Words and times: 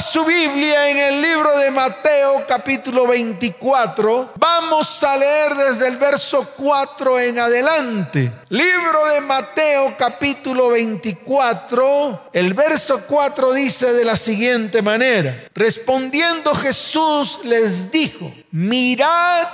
Su 0.00 0.24
Biblia 0.24 0.90
en 0.90 0.96
el 0.96 1.20
libro 1.20 1.58
de 1.58 1.72
Mateo 1.72 2.44
capítulo 2.46 3.08
24. 3.08 4.34
Vamos 4.36 5.02
a 5.02 5.16
leer 5.16 5.54
desde 5.54 5.88
el 5.88 5.96
verso 5.96 6.52
4 6.56 7.18
en 7.18 7.40
adelante. 7.40 8.32
Libro 8.48 9.06
de 9.06 9.20
Mateo 9.20 9.96
capítulo 9.98 10.68
24. 10.68 12.30
El 12.32 12.54
verso 12.54 13.02
4 13.08 13.52
dice 13.52 13.92
de 13.92 14.04
la 14.04 14.16
siguiente 14.16 14.82
manera. 14.82 15.48
Respondiendo 15.52 16.54
Jesús 16.54 17.40
les 17.42 17.90
dijo, 17.90 18.32
mirad 18.52 19.48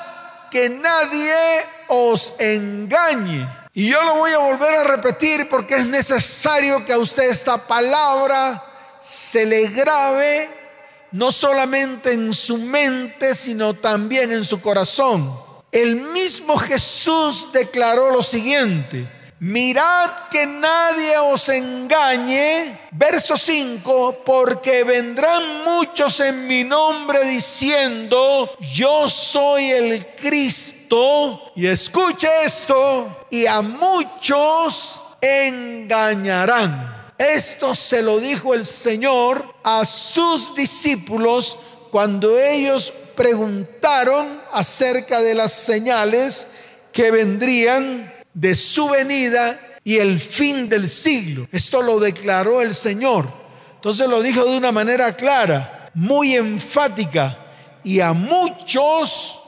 que 0.50 0.68
nadie 0.68 1.34
os 1.88 2.34
engañe. 2.38 3.48
Y 3.72 3.88
yo 3.88 4.02
lo 4.02 4.16
voy 4.16 4.32
a 4.32 4.38
volver 4.38 4.74
a 4.74 4.84
repetir 4.84 5.48
porque 5.48 5.76
es 5.76 5.86
necesario 5.86 6.84
que 6.84 6.92
a 6.92 6.98
usted 6.98 7.30
esta 7.30 7.56
palabra 7.66 8.62
se 9.04 9.44
le 9.44 9.68
grabe 9.68 10.48
no 11.12 11.30
solamente 11.30 12.12
en 12.12 12.32
su 12.32 12.58
mente, 12.58 13.34
sino 13.34 13.74
también 13.74 14.32
en 14.32 14.44
su 14.44 14.60
corazón. 14.60 15.38
El 15.70 15.96
mismo 15.96 16.56
Jesús 16.58 17.48
declaró 17.52 18.10
lo 18.10 18.22
siguiente, 18.22 19.08
mirad 19.38 20.28
que 20.30 20.46
nadie 20.46 21.16
os 21.18 21.48
engañe, 21.48 22.80
verso 22.92 23.36
5, 23.36 24.22
porque 24.24 24.82
vendrán 24.84 25.64
muchos 25.64 26.18
en 26.20 26.46
mi 26.46 26.64
nombre 26.64 27.24
diciendo, 27.28 28.56
yo 28.60 29.08
soy 29.08 29.70
el 29.70 30.14
Cristo, 30.16 31.52
y 31.54 31.66
escuche 31.66 32.28
esto, 32.44 33.26
y 33.30 33.46
a 33.46 33.60
muchos 33.60 35.02
engañarán. 35.20 37.03
Esto 37.32 37.74
se 37.74 38.02
lo 38.02 38.20
dijo 38.20 38.52
el 38.52 38.66
Señor 38.66 39.54
a 39.64 39.86
sus 39.86 40.54
discípulos 40.54 41.58
cuando 41.90 42.38
ellos 42.38 42.92
preguntaron 43.16 44.40
acerca 44.52 45.22
de 45.22 45.34
las 45.34 45.52
señales 45.52 46.48
que 46.92 47.10
vendrían 47.10 48.12
de 48.34 48.54
su 48.54 48.90
venida 48.90 49.58
y 49.84 49.96
el 49.96 50.20
fin 50.20 50.68
del 50.68 50.88
siglo. 50.88 51.48
Esto 51.50 51.80
lo 51.80 51.98
declaró 51.98 52.60
el 52.60 52.74
Señor. 52.74 53.28
Entonces 53.76 54.06
lo 54.06 54.20
dijo 54.20 54.44
de 54.44 54.56
una 54.58 54.72
manera 54.72 55.16
clara, 55.16 55.90
muy 55.94 56.34
enfática, 56.34 57.38
y 57.82 58.00
a 58.00 58.12
muchos 58.12 59.40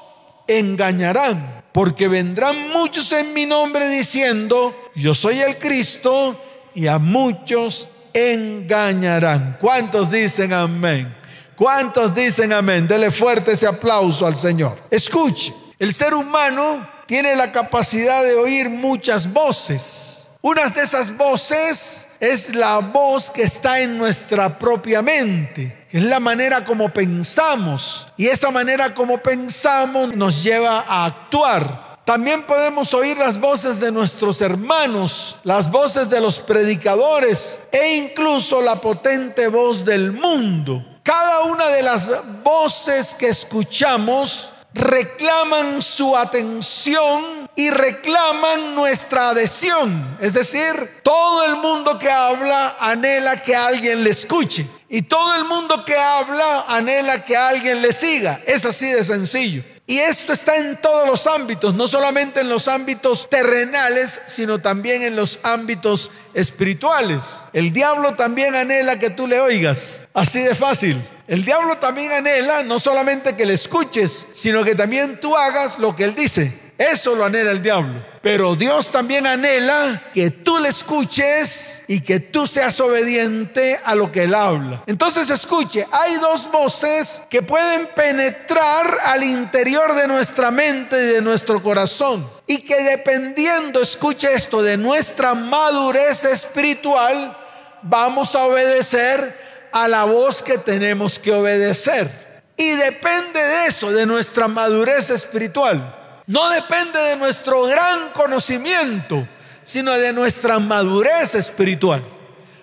engañarán, 0.47 1.65
porque 1.73 2.09
vendrán 2.09 2.71
muchos 2.71 3.13
en 3.13 3.35
mi 3.35 3.45
nombre 3.45 3.89
diciendo, 3.89 4.75
yo 4.95 5.15
soy 5.15 5.41
el 5.41 5.59
Cristo, 5.59 6.41
y 6.77 6.87
a 6.87 6.99
muchos 6.99 7.89
engañarán. 8.13 9.57
¿Cuántos 9.59 10.11
dicen 10.11 10.53
amén? 10.53 11.13
¿Cuántos 11.57 12.15
dicen 12.15 12.53
amén? 12.53 12.87
Dele 12.87 13.11
fuerte 13.11 13.53
ese 13.53 13.67
aplauso 13.67 14.27
al 14.27 14.37
Señor. 14.37 14.79
Escuche, 14.91 15.55
el 15.79 15.93
ser 15.95 16.15
humano 16.15 16.89
tiene 17.07 17.35
la 17.35 17.51
capacidad 17.51 18.23
de 18.23 18.35
oír 18.35 18.69
muchas 18.69 19.33
voces. 19.33 20.27
Una 20.43 20.69
de 20.69 20.83
esas 20.83 21.17
voces 21.17 22.07
es 22.21 22.55
la 22.55 22.79
voz 22.79 23.31
que 23.31 23.43
está 23.43 23.81
en 23.81 23.97
nuestra 23.97 24.59
propia 24.59 25.01
mente, 25.01 25.87
que 25.89 25.99
es 25.99 26.05
la 26.05 26.21
manera 26.21 26.63
como 26.63 26.91
pensamos. 26.91 28.07
Y 28.19 28.27
esa 28.27 28.51
manera 28.51 28.95
como 28.95 29.19
pensamos 29.19 30.15
nos 30.15 30.43
lleva 30.43 30.85
a 30.87 31.07
actuar. 31.07 31.86
También 32.07 32.45
podemos 32.45 32.95
oír 32.95 33.19
las 33.19 33.41
voces 33.41 33.81
de 33.81 33.91
nuestros 33.91 34.41
hermanos, 34.41 35.39
las 35.43 35.69
voces 35.73 36.09
de 36.09 36.21
los 36.21 36.39
predicadores 36.39 37.59
e 37.73 37.97
incluso 37.97 38.62
la 38.62 38.81
potente 38.81 39.49
voz 39.49 39.85
del 39.85 40.12
mundo. 40.12 40.87
Cada 41.03 41.41
una 41.41 41.67
de 41.67 41.83
las 41.83 42.12
voces 42.45 43.12
que 43.12 43.27
escuchamos 43.27 44.53
reclaman 44.73 45.83
su 45.83 46.17
atención 46.17 47.51
y 47.57 47.71
reclaman 47.71 48.77
nuestra 48.77 49.31
adhesión. 49.31 50.17
Es 50.21 50.33
decir, 50.33 51.00
todo 51.03 51.44
el 51.44 51.56
mundo 51.56 51.99
que 51.99 52.09
habla 52.09 52.77
anhela 52.78 53.43
que 53.43 53.56
alguien 53.56 54.05
le 54.05 54.11
escuche. 54.11 54.65
Y 54.88 55.03
todo 55.03 55.34
el 55.34 55.44
mundo 55.44 55.84
que 55.84 55.97
habla 55.97 56.67
anhela 56.69 57.25
que 57.25 57.37
alguien 57.37 57.83
le 57.83 57.93
siga. 57.93 58.41
Es 58.47 58.65
así 58.65 58.87
de 58.87 59.03
sencillo. 59.03 59.65
Y 59.89 59.99
esto 59.99 60.33
está 60.33 60.57
en 60.57 60.81
todos 60.81 61.07
los 61.07 61.29
ámbitos, 61.29 61.77
no 61.77 61.87
solamente 61.87 62.41
en 62.41 62.49
los 62.49 62.67
ámbitos 62.67 63.31
terrenales, 63.31 64.21
sino 64.27 64.59
también 64.59 65.03
en 65.03 65.15
los 65.15 65.39
ámbitos 65.45 66.11
espirituales. 66.35 67.43
El 67.53 67.73
diablo 67.73 68.15
también 68.17 68.57
anhela 68.57 68.99
que 68.99 69.11
tú 69.11 69.29
le 69.29 69.39
oigas, 69.39 70.01
así 70.13 70.41
de 70.41 70.57
fácil. 70.57 71.01
El 71.29 71.45
diablo 71.45 71.79
también 71.79 72.11
anhela 72.11 72.65
no 72.65 72.81
solamente 72.81 73.37
que 73.37 73.47
le 73.47 73.55
escuches, 73.55 74.27
sino 74.33 74.65
que 74.65 74.75
también 74.75 75.21
tú 75.21 75.37
hagas 75.37 75.79
lo 75.79 75.95
que 75.95 76.03
él 76.03 76.17
dice. 76.17 76.66
Eso 76.78 77.14
lo 77.14 77.25
anhela 77.25 77.53
el 77.53 77.62
diablo. 77.62 78.04
Pero 78.20 78.54
Dios 78.54 78.91
también 78.91 79.26
anhela 79.26 80.03
que 80.12 80.31
tú 80.31 80.59
le 80.59 80.69
escuches 80.69 81.82
y 81.87 82.00
que 82.00 82.20
tú 82.20 82.47
seas 82.47 82.78
obediente 82.81 83.81
a 83.84 83.94
lo 83.94 84.12
que 84.12 84.25
Él 84.25 84.34
habla. 84.34 84.82
Entonces 84.87 85.31
escuche, 85.31 85.87
hay 85.91 86.16
dos 86.16 86.50
voces 86.50 87.22
que 87.31 87.42
pueden 87.42 87.88
penetrar 87.94 88.98
al 89.04 89.25
interior 89.25 89.94
de 89.94 90.09
nuestra 90.09 90.50
mente 90.50 90.97
y 91.03 91.06
de 91.06 91.22
nuestro 91.22 91.62
corazón. 91.62 92.28
Y 92.47 92.59
que 92.59 92.82
dependiendo, 92.82 93.81
escuche 93.81 94.32
esto, 94.34 94.60
de 94.60 94.76
nuestra 94.76 95.34
madurez 95.34 96.25
espiritual, 96.25 97.37
vamos 97.82 98.34
a 98.34 98.44
obedecer 98.44 99.69
a 99.72 99.88
la 99.88 100.04
voz 100.04 100.43
que 100.43 100.58
tenemos 100.58 101.19
que 101.19 101.32
obedecer. 101.32 102.43
Y 102.58 102.72
depende 102.72 103.41
de 103.41 103.66
eso, 103.66 103.93
de 103.93 104.04
nuestra 104.04 104.48
madurez 104.48 105.10
espiritual 105.10 106.03
no 106.26 106.50
depende 106.50 106.98
de 107.00 107.16
nuestro 107.16 107.62
gran 107.62 108.10
conocimiento, 108.10 109.26
sino 109.62 109.92
de 109.92 110.12
nuestra 110.12 110.59
madurez 110.59 111.34
espiritual. 111.34 112.03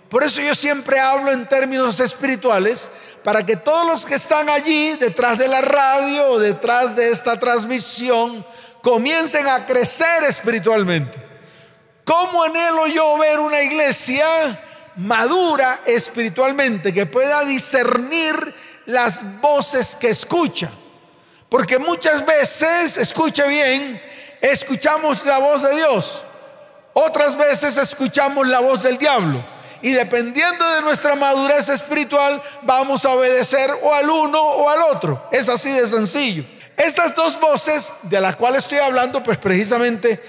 Por 0.09 0.23
eso 0.23 0.41
yo 0.41 0.53
siempre 0.53 0.99
hablo 0.99 1.31
en 1.31 1.47
términos 1.47 1.99
espirituales, 1.99 2.91
para 3.23 3.45
que 3.45 3.55
todos 3.55 3.87
los 3.87 4.05
que 4.05 4.15
están 4.15 4.49
allí, 4.49 4.95
detrás 4.97 5.37
de 5.37 5.47
la 5.47 5.61
radio 5.61 6.27
o 6.27 6.39
detrás 6.39 6.95
de 6.95 7.09
esta 7.09 7.39
transmisión, 7.39 8.45
comiencen 8.81 9.47
a 9.47 9.65
crecer 9.65 10.25
espiritualmente. 10.25 11.25
¿Cómo 12.03 12.43
anhelo 12.43 12.85
yo 12.87 13.17
ver 13.17 13.39
una 13.39 13.61
iglesia 13.61 14.27
madura 14.97 15.81
espiritualmente, 15.85 16.93
que 16.93 17.05
pueda 17.05 17.45
discernir 17.45 18.53
las 18.85 19.23
voces 19.39 19.95
que 19.95 20.09
escucha? 20.09 20.69
Porque 21.53 21.77
muchas 21.77 22.25
veces, 22.25 22.97
escuche 22.97 23.47
bien, 23.47 24.01
escuchamos 24.41 25.23
la 25.23 25.37
voz 25.37 25.61
de 25.61 25.75
Dios. 25.75 26.23
Otras 26.93 27.37
veces 27.37 27.77
escuchamos 27.77 28.47
la 28.47 28.59
voz 28.59 28.81
del 28.81 28.97
diablo. 28.97 29.45
Y 29.83 29.91
dependiendo 29.91 30.67
de 30.73 30.81
nuestra 30.81 31.15
madurez 31.15 31.69
espiritual, 31.69 32.41
vamos 32.63 33.05
a 33.05 33.11
obedecer 33.11 33.69
o 33.83 33.93
al 33.93 34.09
uno 34.09 34.41
o 34.41 34.67
al 34.67 34.81
otro. 34.81 35.27
Es 35.31 35.47
así 35.47 35.69
de 35.69 35.85
sencillo. 35.85 36.43
Estas 36.75 37.13
dos 37.13 37.39
voces 37.39 37.93
de 38.01 38.19
las 38.19 38.35
cuales 38.35 38.63
estoy 38.63 38.79
hablando, 38.79 39.21
pues 39.21 39.37
precisamente 39.37 40.23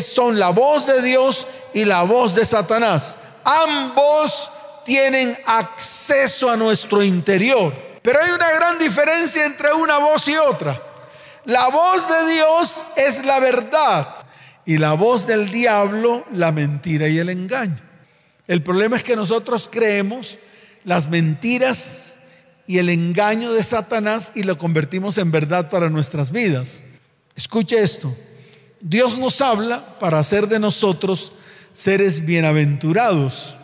son 0.00 0.38
la 0.38 0.50
voz 0.50 0.86
de 0.86 1.02
Dios 1.02 1.48
y 1.74 1.86
la 1.86 2.04
voz 2.04 2.36
de 2.36 2.44
Satanás. 2.44 3.16
Ambos 3.42 4.52
tienen 4.84 5.36
acceso 5.44 6.48
a 6.48 6.56
nuestro 6.56 7.02
interior. 7.02 7.87
Pero 8.08 8.20
hay 8.22 8.30
una 8.30 8.50
gran 8.52 8.78
diferencia 8.78 9.44
entre 9.44 9.70
una 9.74 9.98
voz 9.98 10.26
y 10.28 10.36
otra. 10.38 10.82
La 11.44 11.68
voz 11.68 12.08
de 12.08 12.32
Dios 12.32 12.86
es 12.96 13.22
la 13.22 13.38
verdad 13.38 14.16
y 14.64 14.78
la 14.78 14.94
voz 14.94 15.26
del 15.26 15.50
diablo 15.50 16.24
la 16.32 16.50
mentira 16.50 17.06
y 17.08 17.18
el 17.18 17.28
engaño. 17.28 17.78
El 18.46 18.62
problema 18.62 18.96
es 18.96 19.04
que 19.04 19.14
nosotros 19.14 19.68
creemos 19.70 20.38
las 20.84 21.10
mentiras 21.10 22.16
y 22.66 22.78
el 22.78 22.88
engaño 22.88 23.52
de 23.52 23.62
Satanás 23.62 24.32
y 24.34 24.42
lo 24.42 24.56
convertimos 24.56 25.18
en 25.18 25.30
verdad 25.30 25.68
para 25.68 25.90
nuestras 25.90 26.32
vidas. 26.32 26.82
Escuche 27.36 27.82
esto. 27.82 28.16
Dios 28.80 29.18
nos 29.18 29.42
habla 29.42 29.98
para 29.98 30.18
hacer 30.18 30.48
de 30.48 30.58
nosotros 30.58 31.34
seres 31.74 32.24
bienaventurados. 32.24 33.58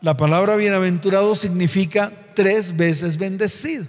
La 0.00 0.16
palabra 0.16 0.56
bienaventurado 0.56 1.36
significa 1.36 2.12
tres 2.38 2.76
veces 2.76 3.16
bendecido. 3.16 3.84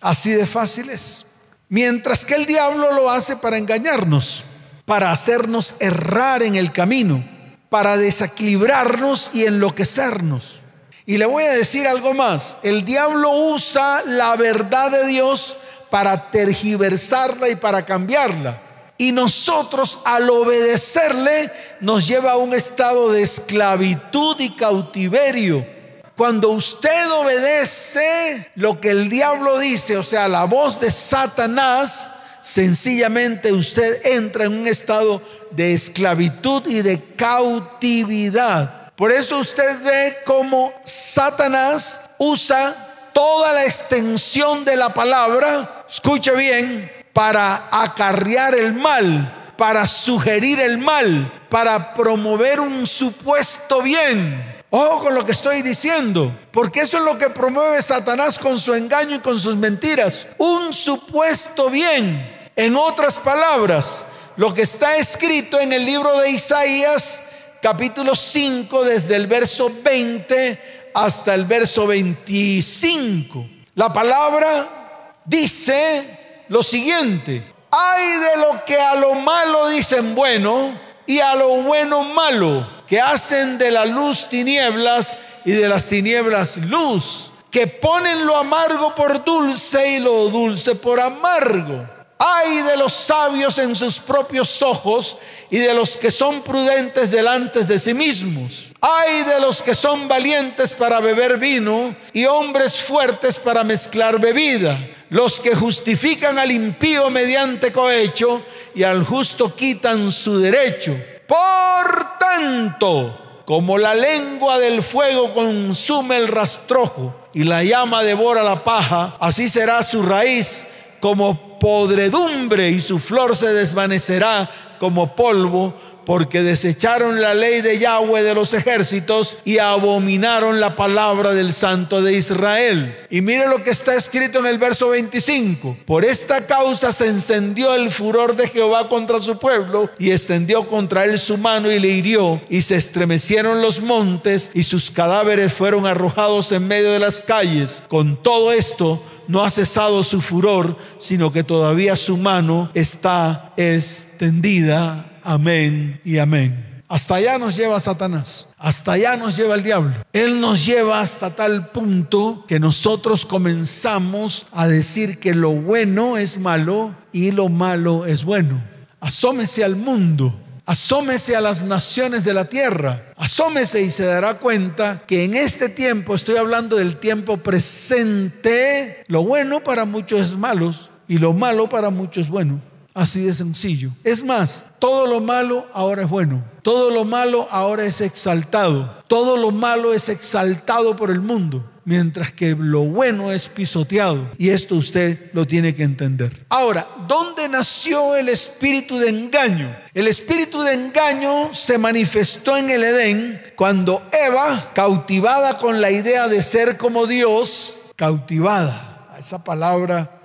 Así 0.00 0.32
de 0.32 0.48
fácil 0.48 0.90
es. 0.90 1.24
Mientras 1.68 2.24
que 2.24 2.34
el 2.34 2.44
diablo 2.44 2.92
lo 2.92 3.08
hace 3.08 3.36
para 3.36 3.56
engañarnos, 3.56 4.44
para 4.84 5.12
hacernos 5.12 5.76
errar 5.78 6.42
en 6.42 6.56
el 6.56 6.72
camino, 6.72 7.24
para 7.68 7.96
desequilibrarnos 7.96 9.30
y 9.32 9.44
enloquecernos. 9.44 10.60
Y 11.06 11.18
le 11.18 11.26
voy 11.26 11.44
a 11.44 11.52
decir 11.52 11.86
algo 11.86 12.14
más. 12.14 12.56
El 12.64 12.84
diablo 12.84 13.30
usa 13.30 14.02
la 14.04 14.34
verdad 14.34 14.90
de 14.90 15.06
Dios 15.06 15.56
para 15.88 16.32
tergiversarla 16.32 17.48
y 17.48 17.54
para 17.54 17.84
cambiarla. 17.84 18.60
Y 18.98 19.12
nosotros 19.12 20.00
al 20.04 20.28
obedecerle 20.30 21.52
nos 21.78 22.08
lleva 22.08 22.32
a 22.32 22.38
un 22.38 22.54
estado 22.54 23.12
de 23.12 23.22
esclavitud 23.22 24.40
y 24.40 24.50
cautiverio 24.50 25.73
Cuando 26.16 26.50
usted 26.50 27.10
obedece 27.10 28.52
lo 28.54 28.80
que 28.80 28.90
el 28.90 29.08
diablo 29.08 29.58
dice, 29.58 29.96
o 29.96 30.04
sea, 30.04 30.28
la 30.28 30.44
voz 30.44 30.78
de 30.78 30.92
Satanás, 30.92 32.08
sencillamente 32.40 33.52
usted 33.52 34.00
entra 34.06 34.44
en 34.44 34.52
un 34.52 34.66
estado 34.68 35.20
de 35.50 35.72
esclavitud 35.72 36.66
y 36.68 36.82
de 36.82 37.02
cautividad. 37.16 38.92
Por 38.94 39.10
eso 39.10 39.38
usted 39.38 39.82
ve 39.82 40.18
cómo 40.24 40.72
Satanás 40.84 42.00
usa 42.18 43.10
toda 43.12 43.52
la 43.52 43.64
extensión 43.64 44.64
de 44.64 44.76
la 44.76 44.94
palabra, 44.94 45.84
escuche 45.88 46.30
bien, 46.36 46.92
para 47.12 47.68
acarrear 47.72 48.54
el 48.54 48.72
mal, 48.72 49.52
para 49.56 49.84
sugerir 49.88 50.60
el 50.60 50.78
mal, 50.78 51.42
para 51.48 51.92
promover 51.92 52.60
un 52.60 52.86
supuesto 52.86 53.82
bien. 53.82 54.53
Ojo 54.76 55.04
con 55.04 55.14
lo 55.14 55.24
que 55.24 55.30
estoy 55.30 55.62
diciendo, 55.62 56.36
porque 56.50 56.80
eso 56.80 56.98
es 56.98 57.04
lo 57.04 57.16
que 57.16 57.30
promueve 57.30 57.80
Satanás 57.80 58.40
con 58.40 58.58
su 58.58 58.74
engaño 58.74 59.14
y 59.14 59.18
con 59.20 59.38
sus 59.38 59.54
mentiras. 59.54 60.26
Un 60.36 60.72
supuesto 60.72 61.70
bien. 61.70 62.50
En 62.56 62.74
otras 62.74 63.18
palabras, 63.18 64.04
lo 64.34 64.52
que 64.52 64.62
está 64.62 64.96
escrito 64.96 65.60
en 65.60 65.72
el 65.72 65.86
libro 65.86 66.18
de 66.18 66.30
Isaías, 66.30 67.22
capítulo 67.62 68.16
5, 68.16 68.82
desde 68.82 69.14
el 69.14 69.28
verso 69.28 69.70
20 69.80 70.90
hasta 70.92 71.34
el 71.34 71.44
verso 71.44 71.86
25. 71.86 73.46
La 73.76 73.92
palabra 73.92 75.14
dice 75.24 76.42
lo 76.48 76.64
siguiente, 76.64 77.44
hay 77.70 78.08
de 78.08 78.36
lo 78.38 78.64
que 78.64 78.80
a 78.80 78.96
lo 78.96 79.14
malo 79.14 79.68
dicen 79.68 80.16
bueno 80.16 80.83
y 81.06 81.20
a 81.20 81.34
lo 81.34 81.62
bueno 81.62 82.02
malo 82.02 82.68
que 82.86 83.00
hacen 83.00 83.58
de 83.58 83.70
la 83.70 83.84
luz 83.84 84.28
tinieblas 84.28 85.18
y 85.44 85.52
de 85.52 85.68
las 85.68 85.88
tinieblas 85.88 86.56
luz, 86.56 87.32
que 87.50 87.66
ponen 87.66 88.26
lo 88.26 88.36
amargo 88.36 88.94
por 88.94 89.24
dulce 89.24 89.96
y 89.96 89.98
lo 90.00 90.28
dulce 90.28 90.74
por 90.74 91.00
amargo. 91.00 91.86
Ay 92.18 92.58
de 92.62 92.76
los 92.76 92.92
sabios 92.92 93.58
en 93.58 93.74
sus 93.74 93.98
propios 93.98 94.62
ojos 94.62 95.18
y 95.50 95.58
de 95.58 95.74
los 95.74 95.96
que 95.96 96.10
son 96.10 96.42
prudentes 96.42 97.10
delante 97.10 97.64
de 97.64 97.78
sí 97.78 97.92
mismos. 97.92 98.70
Ay 98.80 99.24
de 99.24 99.40
los 99.40 99.62
que 99.62 99.74
son 99.74 100.08
valientes 100.08 100.72
para 100.72 101.00
beber 101.00 101.38
vino 101.38 101.94
y 102.12 102.24
hombres 102.24 102.80
fuertes 102.80 103.38
para 103.38 103.64
mezclar 103.64 104.20
bebida. 104.20 104.78
Los 105.10 105.40
que 105.40 105.54
justifican 105.54 106.38
al 106.38 106.50
impío 106.50 107.10
mediante 107.10 107.72
cohecho 107.72 108.42
y 108.74 108.82
al 108.82 109.04
justo 109.04 109.54
quitan 109.54 110.10
su 110.10 110.38
derecho 110.38 110.96
por 111.26 112.18
tanto, 112.18 113.42
como 113.44 113.78
la 113.78 113.94
lengua 113.94 114.58
del 114.58 114.82
fuego 114.82 115.32
consume 115.34 116.16
el 116.16 116.28
rastrojo 116.28 117.14
y 117.32 117.44
la 117.44 117.62
llama 117.62 118.02
devora 118.02 118.42
la 118.42 118.62
paja, 118.62 119.16
así 119.20 119.48
será 119.48 119.82
su 119.82 120.02
raíz 120.02 120.64
como 121.00 121.53
podredumbre 121.64 122.68
y 122.68 122.78
su 122.78 122.98
flor 122.98 123.34
se 123.34 123.54
desvanecerá 123.54 124.50
como 124.78 125.16
polvo 125.16 125.72
porque 126.04 126.42
desecharon 126.42 127.22
la 127.22 127.32
ley 127.32 127.62
de 127.62 127.78
Yahweh 127.78 128.22
de 128.22 128.34
los 128.34 128.52
ejércitos 128.52 129.38
y 129.46 129.56
abominaron 129.56 130.60
la 130.60 130.76
palabra 130.76 131.32
del 131.32 131.54
Santo 131.54 132.02
de 132.02 132.12
Israel. 132.12 133.06
Y 133.08 133.22
mire 133.22 133.48
lo 133.48 133.64
que 133.64 133.70
está 133.70 133.94
escrito 133.94 134.40
en 134.40 134.46
el 134.46 134.58
verso 134.58 134.90
25. 134.90 135.78
Por 135.86 136.04
esta 136.04 136.46
causa 136.46 136.92
se 136.92 137.06
encendió 137.06 137.74
el 137.74 137.90
furor 137.90 138.36
de 138.36 138.48
Jehová 138.48 138.90
contra 138.90 139.22
su 139.22 139.38
pueblo 139.38 139.88
y 139.98 140.10
extendió 140.10 140.66
contra 140.68 141.06
él 141.06 141.18
su 141.18 141.38
mano 141.38 141.72
y 141.72 141.78
le 141.78 141.88
hirió 141.88 142.42
y 142.50 142.60
se 142.60 142.74
estremecieron 142.74 143.62
los 143.62 143.80
montes 143.80 144.50
y 144.52 144.64
sus 144.64 144.90
cadáveres 144.90 145.54
fueron 145.54 145.86
arrojados 145.86 146.52
en 146.52 146.68
medio 146.68 146.92
de 146.92 146.98
las 146.98 147.22
calles. 147.22 147.82
Con 147.88 148.22
todo 148.22 148.52
esto, 148.52 149.02
no 149.28 149.44
ha 149.44 149.50
cesado 149.50 150.02
su 150.02 150.20
furor, 150.20 150.76
sino 150.98 151.32
que 151.32 151.44
todavía 151.44 151.96
su 151.96 152.16
mano 152.16 152.70
está 152.74 153.52
extendida 153.56 155.10
amén 155.24 156.00
y 156.04 156.18
amén. 156.18 156.82
Hasta 156.86 157.16
allá 157.16 157.38
nos 157.38 157.56
lleva 157.56 157.80
Satanás, 157.80 158.46
hasta 158.58 158.92
allá 158.92 159.16
nos 159.16 159.36
lleva 159.36 159.54
el 159.54 159.62
diablo. 159.62 159.94
Él 160.12 160.40
nos 160.40 160.64
lleva 160.64 161.00
hasta 161.00 161.34
tal 161.34 161.70
punto 161.70 162.44
que 162.46 162.60
nosotros 162.60 163.24
comenzamos 163.24 164.46
a 164.52 164.68
decir 164.68 165.18
que 165.18 165.34
lo 165.34 165.50
bueno 165.50 166.18
es 166.18 166.38
malo 166.38 166.94
y 167.10 167.32
lo 167.32 167.48
malo 167.48 168.04
es 168.06 168.24
bueno. 168.24 168.62
Asómese 169.00 169.64
al 169.64 169.76
mundo, 169.76 170.38
asómese 170.66 171.36
a 171.36 171.40
las 171.40 171.64
naciones 171.64 172.24
de 172.24 172.34
la 172.34 172.46
tierra, 172.46 173.12
asómese 173.16 173.82
y 173.82 173.90
se 173.90 174.04
dará 174.04 174.38
cuenta 174.38 175.02
que 175.06 175.24
en 175.24 175.34
este 175.34 175.68
tiempo, 175.68 176.14
estoy 176.14 176.36
hablando 176.36 176.76
del 176.76 176.96
tiempo 176.96 177.38
presente, 177.38 179.04
lo 179.08 179.22
bueno 179.22 179.62
para 179.62 179.84
muchos 179.84 180.20
es 180.20 180.36
malo 180.36 180.74
y 181.06 181.18
lo 181.18 181.32
malo 181.32 181.68
para 181.68 181.90
muchos 181.90 182.24
es 182.24 182.30
bueno. 182.30 182.60
Así 182.94 183.22
de 183.22 183.34
sencillo. 183.34 183.90
Es 184.04 184.22
más, 184.22 184.64
todo 184.78 185.08
lo 185.08 185.20
malo 185.20 185.66
ahora 185.72 186.02
es 186.02 186.08
bueno. 186.08 186.44
Todo 186.62 186.90
lo 186.90 187.04
malo 187.04 187.48
ahora 187.50 187.84
es 187.84 188.00
exaltado. 188.00 189.02
Todo 189.08 189.36
lo 189.36 189.50
malo 189.50 189.92
es 189.92 190.08
exaltado 190.08 190.94
por 190.94 191.10
el 191.10 191.20
mundo. 191.20 191.68
Mientras 191.86 192.32
que 192.32 192.56
lo 192.58 192.80
bueno 192.80 193.30
es 193.30 193.48
pisoteado. 193.48 194.30
Y 194.38 194.50
esto 194.50 194.76
usted 194.76 195.30
lo 195.32 195.46
tiene 195.46 195.74
que 195.74 195.82
entender. 195.82 196.44
Ahora, 196.48 196.88
¿dónde 197.06 197.48
nació 197.48 198.16
el 198.16 198.28
espíritu 198.28 198.98
de 198.98 199.10
engaño? 199.10 199.76
El 199.92 200.08
espíritu 200.08 200.62
de 200.62 200.72
engaño 200.72 201.52
se 201.52 201.76
manifestó 201.78 202.56
en 202.56 202.70
el 202.70 202.84
Edén 202.84 203.42
cuando 203.56 204.02
Eva, 204.12 204.70
cautivada 204.74 205.58
con 205.58 205.80
la 205.80 205.90
idea 205.90 206.28
de 206.28 206.42
ser 206.42 206.76
como 206.76 207.06
Dios, 207.06 207.78
cautivada. 207.96 209.10
Esa 209.18 209.44
palabra 209.44 210.22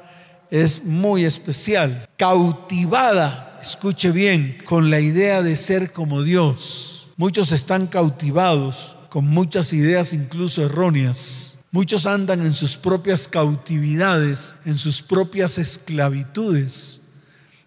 es 0.50 0.84
muy 0.84 1.26
especial. 1.26 2.08
Cautivada, 2.18 3.60
escuche 3.62 4.12
bien, 4.12 4.58
con 4.66 4.90
la 4.90 5.00
idea 5.00 5.42
de 5.42 5.56
ser 5.58 5.92
como 5.92 6.24
Dios. 6.24 7.08
Muchos 7.18 7.52
están 7.52 7.88
cautivados 7.88 8.96
con 9.10 9.28
muchas 9.28 9.74
ideas 9.74 10.14
incluso 10.14 10.64
erróneas. 10.64 11.60
Muchos 11.72 12.06
andan 12.06 12.42
en 12.42 12.54
sus 12.54 12.78
propias 12.78 13.28
cautividades, 13.28 14.56
en 14.66 14.78
sus 14.78 15.02
propias 15.02 15.58
esclavitudes. 15.58 17.00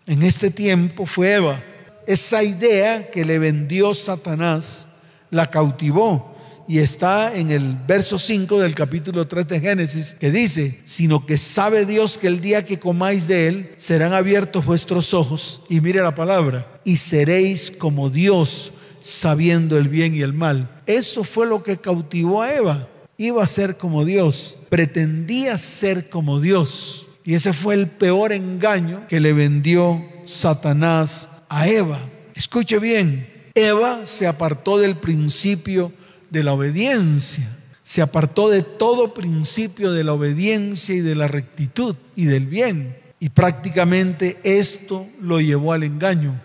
En 0.06 0.22
este 0.22 0.50
tiempo 0.50 1.06
fue 1.06 1.34
Eva. 1.34 1.62
Esa 2.06 2.42
idea 2.42 3.10
que 3.10 3.24
le 3.24 3.38
vendió 3.38 3.94
Satanás 3.94 4.88
la 5.30 5.48
cautivó 5.48 6.32
y 6.66 6.78
está 6.78 7.34
en 7.34 7.50
el 7.50 7.76
verso 7.86 8.18
5 8.18 8.60
del 8.60 8.74
capítulo 8.74 9.26
3 9.26 9.46
de 9.46 9.60
Génesis, 9.60 10.16
que 10.18 10.30
dice, 10.30 10.80
sino 10.84 11.26
que 11.26 11.38
sabe 11.38 11.86
Dios 11.86 12.18
que 12.18 12.28
el 12.28 12.40
día 12.40 12.64
que 12.64 12.78
comáis 12.78 13.26
de 13.26 13.48
él, 13.48 13.74
serán 13.76 14.12
abiertos 14.12 14.64
vuestros 14.64 15.12
ojos, 15.12 15.62
y 15.68 15.80
mire 15.80 16.02
la 16.02 16.14
palabra, 16.14 16.80
y 16.84 16.96
seréis 16.96 17.70
como 17.70 18.10
Dios, 18.10 18.72
sabiendo 19.02 19.76
el 19.76 19.88
bien 19.88 20.14
y 20.14 20.22
el 20.22 20.32
mal. 20.32 20.82
Eso 20.86 21.24
fue 21.24 21.46
lo 21.46 21.62
que 21.62 21.76
cautivó 21.76 22.42
a 22.42 22.54
Eva. 22.54 22.88
Iba 23.18 23.44
a 23.44 23.46
ser 23.46 23.76
como 23.76 24.04
Dios, 24.04 24.56
pretendía 24.68 25.58
ser 25.58 26.08
como 26.08 26.40
Dios. 26.40 27.06
Y 27.24 27.34
ese 27.34 27.52
fue 27.52 27.74
el 27.74 27.88
peor 27.88 28.32
engaño 28.32 29.06
que 29.08 29.20
le 29.20 29.32
vendió 29.32 30.04
Satanás 30.24 31.28
a 31.48 31.68
Eva. 31.68 31.98
Escuche 32.34 32.78
bien, 32.78 33.28
Eva 33.54 34.06
se 34.06 34.26
apartó 34.26 34.78
del 34.78 34.96
principio 34.96 35.92
de 36.30 36.42
la 36.42 36.54
obediencia. 36.54 37.46
Se 37.82 38.00
apartó 38.00 38.48
de 38.48 38.62
todo 38.62 39.12
principio 39.12 39.92
de 39.92 40.04
la 40.04 40.14
obediencia 40.14 40.94
y 40.94 41.00
de 41.00 41.14
la 41.14 41.28
rectitud 41.28 41.96
y 42.16 42.24
del 42.24 42.46
bien. 42.46 42.96
Y 43.20 43.28
prácticamente 43.28 44.40
esto 44.42 45.06
lo 45.20 45.40
llevó 45.40 45.72
al 45.72 45.82
engaño. 45.82 46.40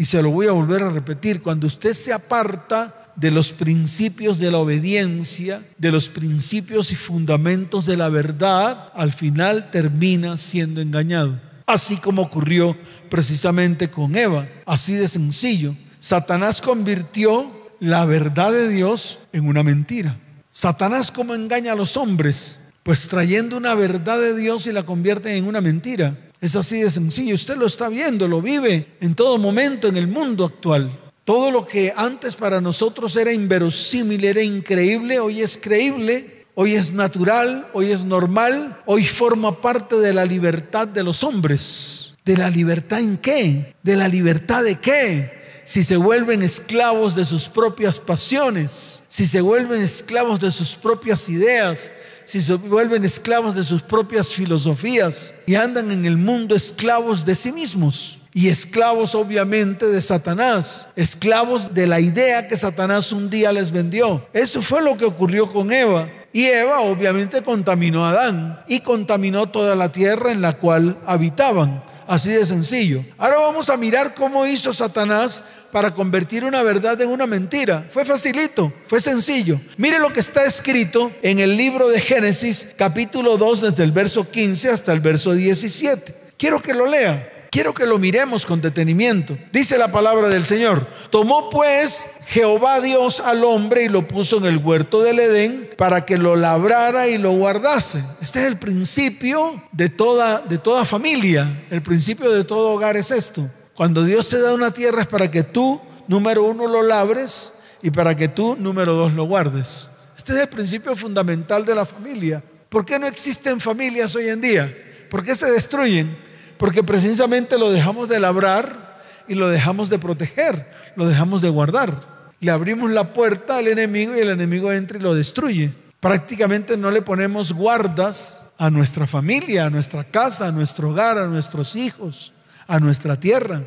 Y 0.00 0.06
se 0.06 0.22
lo 0.22 0.30
voy 0.30 0.46
a 0.46 0.52
volver 0.52 0.82
a 0.82 0.88
repetir. 0.88 1.42
Cuando 1.42 1.66
usted 1.66 1.92
se 1.92 2.10
aparta 2.10 3.12
de 3.16 3.30
los 3.30 3.52
principios 3.52 4.38
de 4.38 4.50
la 4.50 4.56
obediencia, 4.56 5.62
de 5.76 5.92
los 5.92 6.08
principios 6.08 6.90
y 6.90 6.96
fundamentos 6.96 7.84
de 7.84 7.98
la 7.98 8.08
verdad, 8.08 8.92
al 8.94 9.12
final 9.12 9.70
termina 9.70 10.38
siendo 10.38 10.80
engañado. 10.80 11.38
Así 11.66 11.98
como 11.98 12.22
ocurrió 12.22 12.78
precisamente 13.10 13.90
con 13.90 14.16
Eva. 14.16 14.48
Así 14.64 14.94
de 14.94 15.06
sencillo. 15.06 15.76
Satanás 15.98 16.62
convirtió 16.62 17.68
la 17.78 18.06
verdad 18.06 18.52
de 18.52 18.70
Dios 18.70 19.18
en 19.34 19.46
una 19.46 19.62
mentira. 19.62 20.16
Satanás 20.50 21.10
cómo 21.10 21.34
engaña 21.34 21.72
a 21.72 21.76
los 21.76 21.98
hombres, 21.98 22.58
pues 22.84 23.06
trayendo 23.06 23.54
una 23.54 23.74
verdad 23.74 24.18
de 24.18 24.34
Dios 24.34 24.66
y 24.66 24.72
la 24.72 24.84
convierte 24.84 25.36
en 25.36 25.44
una 25.44 25.60
mentira. 25.60 26.16
Es 26.40 26.56
así 26.56 26.80
de 26.80 26.90
sencillo. 26.90 27.34
Usted 27.34 27.56
lo 27.56 27.66
está 27.66 27.88
viendo, 27.88 28.26
lo 28.26 28.40
vive 28.40 28.96
en 29.00 29.14
todo 29.14 29.36
momento 29.36 29.88
en 29.88 29.96
el 29.96 30.06
mundo 30.06 30.44
actual. 30.44 30.90
Todo 31.24 31.50
lo 31.50 31.66
que 31.66 31.92
antes 31.94 32.34
para 32.34 32.60
nosotros 32.60 33.14
era 33.16 33.32
inverosímil, 33.32 34.24
era 34.24 34.42
increíble, 34.42 35.20
hoy 35.20 35.42
es 35.42 35.58
creíble, 35.58 36.46
hoy 36.54 36.74
es 36.74 36.92
natural, 36.92 37.68
hoy 37.74 37.92
es 37.92 38.04
normal, 38.04 38.80
hoy 38.86 39.04
forma 39.04 39.60
parte 39.60 39.96
de 39.96 40.14
la 40.14 40.24
libertad 40.24 40.88
de 40.88 41.04
los 41.04 41.22
hombres. 41.22 42.14
¿De 42.24 42.36
la 42.36 42.50
libertad 42.50 43.00
en 43.00 43.18
qué? 43.18 43.74
¿De 43.82 43.96
la 43.96 44.08
libertad 44.08 44.64
de 44.64 44.78
qué? 44.78 45.39
Si 45.70 45.84
se 45.84 45.96
vuelven 45.96 46.42
esclavos 46.42 47.14
de 47.14 47.24
sus 47.24 47.48
propias 47.48 48.00
pasiones, 48.00 49.04
si 49.06 49.24
se 49.24 49.40
vuelven 49.40 49.80
esclavos 49.80 50.40
de 50.40 50.50
sus 50.50 50.74
propias 50.74 51.28
ideas, 51.28 51.92
si 52.24 52.40
se 52.40 52.54
vuelven 52.54 53.04
esclavos 53.04 53.54
de 53.54 53.62
sus 53.62 53.80
propias 53.80 54.30
filosofías 54.30 55.32
y 55.46 55.54
andan 55.54 55.92
en 55.92 56.06
el 56.06 56.16
mundo 56.16 56.56
esclavos 56.56 57.24
de 57.24 57.36
sí 57.36 57.52
mismos 57.52 58.18
y 58.34 58.48
esclavos 58.48 59.14
obviamente 59.14 59.86
de 59.86 60.02
Satanás, 60.02 60.88
esclavos 60.96 61.72
de 61.72 61.86
la 61.86 62.00
idea 62.00 62.48
que 62.48 62.56
Satanás 62.56 63.12
un 63.12 63.30
día 63.30 63.52
les 63.52 63.70
vendió. 63.70 64.26
Eso 64.32 64.62
fue 64.62 64.82
lo 64.82 64.96
que 64.96 65.04
ocurrió 65.04 65.52
con 65.52 65.72
Eva. 65.72 66.10
Y 66.32 66.46
Eva 66.46 66.80
obviamente 66.80 67.42
contaminó 67.42 68.04
a 68.04 68.10
Adán 68.10 68.64
y 68.66 68.80
contaminó 68.80 69.48
toda 69.48 69.76
la 69.76 69.92
tierra 69.92 70.32
en 70.32 70.42
la 70.42 70.58
cual 70.58 70.98
habitaban. 71.06 71.84
Así 72.10 72.30
de 72.30 72.44
sencillo. 72.44 73.04
Ahora 73.18 73.36
vamos 73.36 73.70
a 73.70 73.76
mirar 73.76 74.14
cómo 74.14 74.44
hizo 74.44 74.72
Satanás 74.72 75.44
para 75.70 75.94
convertir 75.94 76.44
una 76.44 76.60
verdad 76.64 77.00
en 77.00 77.08
una 77.08 77.24
mentira. 77.24 77.86
Fue 77.88 78.04
facilito, 78.04 78.72
fue 78.88 79.00
sencillo. 79.00 79.60
Mire 79.76 80.00
lo 80.00 80.12
que 80.12 80.18
está 80.18 80.44
escrito 80.44 81.12
en 81.22 81.38
el 81.38 81.56
libro 81.56 81.88
de 81.88 82.00
Génesis 82.00 82.66
capítulo 82.76 83.36
2 83.36 83.60
desde 83.60 83.84
el 83.84 83.92
verso 83.92 84.28
15 84.28 84.70
hasta 84.70 84.92
el 84.92 84.98
verso 84.98 85.34
17. 85.34 86.32
Quiero 86.36 86.60
que 86.60 86.74
lo 86.74 86.88
lea. 86.88 87.39
Quiero 87.50 87.74
que 87.74 87.84
lo 87.84 87.98
miremos 87.98 88.46
con 88.46 88.60
detenimiento. 88.60 89.36
Dice 89.52 89.76
la 89.76 89.90
palabra 89.90 90.28
del 90.28 90.44
Señor. 90.44 90.86
Tomó 91.10 91.50
pues 91.50 92.06
Jehová 92.28 92.80
Dios 92.80 93.18
al 93.18 93.42
hombre 93.42 93.82
y 93.82 93.88
lo 93.88 94.06
puso 94.06 94.38
en 94.38 94.44
el 94.44 94.58
huerto 94.58 95.02
del 95.02 95.18
Edén 95.18 95.68
para 95.76 96.04
que 96.04 96.16
lo 96.16 96.36
labrara 96.36 97.08
y 97.08 97.18
lo 97.18 97.32
guardase. 97.32 98.04
Este 98.22 98.38
es 98.38 98.46
el 98.46 98.56
principio 98.56 99.60
de 99.72 99.88
toda, 99.88 100.42
de 100.42 100.58
toda 100.58 100.84
familia. 100.84 101.64
El 101.70 101.82
principio 101.82 102.30
de 102.30 102.44
todo 102.44 102.70
hogar 102.70 102.96
es 102.96 103.10
esto. 103.10 103.50
Cuando 103.74 104.04
Dios 104.04 104.28
te 104.28 104.40
da 104.40 104.54
una 104.54 104.70
tierra 104.70 105.02
es 105.02 105.08
para 105.08 105.28
que 105.28 105.42
tú, 105.42 105.80
número 106.06 106.44
uno, 106.44 106.68
lo 106.68 106.84
labres 106.84 107.52
y 107.82 107.90
para 107.90 108.14
que 108.14 108.28
tú, 108.28 108.54
número 108.60 108.94
dos, 108.94 109.12
lo 109.12 109.24
guardes. 109.24 109.88
Este 110.16 110.34
es 110.34 110.38
el 110.38 110.48
principio 110.48 110.94
fundamental 110.94 111.64
de 111.64 111.74
la 111.74 111.84
familia. 111.84 112.44
¿Por 112.68 112.84
qué 112.84 112.96
no 113.00 113.08
existen 113.08 113.58
familias 113.58 114.14
hoy 114.14 114.28
en 114.28 114.40
día? 114.40 114.72
¿Por 115.10 115.24
qué 115.24 115.34
se 115.34 115.50
destruyen? 115.50 116.29
Porque 116.60 116.82
precisamente 116.82 117.58
lo 117.58 117.70
dejamos 117.70 118.10
de 118.10 118.20
labrar 118.20 119.00
y 119.26 119.34
lo 119.34 119.48
dejamos 119.48 119.88
de 119.88 119.98
proteger, 119.98 120.70
lo 120.94 121.08
dejamos 121.08 121.40
de 121.40 121.48
guardar. 121.48 122.02
Le 122.40 122.50
abrimos 122.50 122.90
la 122.90 123.14
puerta 123.14 123.56
al 123.56 123.68
enemigo 123.68 124.14
y 124.14 124.18
el 124.18 124.28
enemigo 124.28 124.70
entra 124.70 124.98
y 124.98 125.00
lo 125.00 125.14
destruye. 125.14 125.72
Prácticamente 126.00 126.76
no 126.76 126.90
le 126.90 127.00
ponemos 127.00 127.54
guardas 127.54 128.42
a 128.58 128.68
nuestra 128.68 129.06
familia, 129.06 129.64
a 129.64 129.70
nuestra 129.70 130.04
casa, 130.04 130.48
a 130.48 130.52
nuestro 130.52 130.90
hogar, 130.90 131.16
a 131.16 131.28
nuestros 131.28 131.76
hijos, 131.76 132.34
a 132.68 132.78
nuestra 132.78 133.18
tierra. 133.18 133.62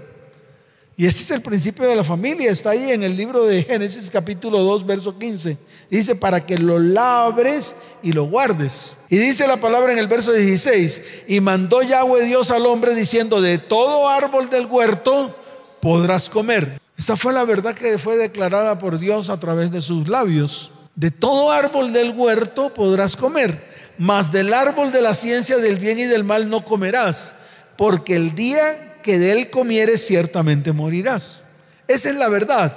Y 0.95 1.07
este 1.07 1.23
es 1.23 1.31
el 1.31 1.41
principio 1.41 1.87
de 1.87 1.95
la 1.95 2.03
familia, 2.03 2.51
está 2.51 2.69
ahí 2.69 2.91
en 2.91 3.01
el 3.01 3.17
libro 3.17 3.45
de 3.45 3.63
Génesis 3.63 4.11
capítulo 4.11 4.59
2, 4.59 4.85
verso 4.85 5.17
15. 5.17 5.57
Dice, 5.89 6.15
para 6.15 6.45
que 6.45 6.55
lo 6.59 6.77
labres 6.77 7.75
y 8.03 8.11
lo 8.11 8.25
guardes. 8.25 8.95
Y 9.09 9.17
dice 9.17 9.47
la 9.47 9.57
palabra 9.57 9.91
en 9.91 9.97
el 9.97 10.07
verso 10.07 10.31
16, 10.31 11.01
y 11.27 11.41
mandó 11.41 11.81
Yahweh 11.81 12.25
Dios 12.25 12.51
al 12.51 12.67
hombre 12.67 12.93
diciendo, 12.93 13.41
de 13.41 13.57
todo 13.57 14.07
árbol 14.07 14.49
del 14.51 14.67
huerto 14.67 15.35
podrás 15.81 16.29
comer. 16.29 16.79
Esa 16.95 17.17
fue 17.17 17.33
la 17.33 17.43
verdad 17.43 17.73
que 17.73 17.97
fue 17.97 18.15
declarada 18.15 18.77
por 18.77 18.99
Dios 18.99 19.29
a 19.29 19.39
través 19.39 19.71
de 19.71 19.81
sus 19.81 20.07
labios. 20.07 20.71
De 20.95 21.09
todo 21.09 21.51
árbol 21.51 21.91
del 21.91 22.11
huerto 22.11 22.71
podrás 22.71 23.15
comer, 23.15 23.67
mas 23.97 24.31
del 24.31 24.53
árbol 24.53 24.91
de 24.91 25.01
la 25.01 25.15
ciencia 25.15 25.57
del 25.57 25.79
bien 25.79 25.97
y 25.97 26.03
del 26.03 26.23
mal 26.23 26.51
no 26.51 26.63
comerás, 26.63 27.33
porque 27.77 28.15
el 28.15 28.35
día 28.35 28.92
que 29.03 29.19
de 29.19 29.33
él 29.33 29.51
comieres 29.51 30.03
ciertamente 30.03 30.71
morirás. 30.73 31.41
Esa 31.87 32.09
es 32.09 32.15
la 32.15 32.29
verdad. 32.29 32.75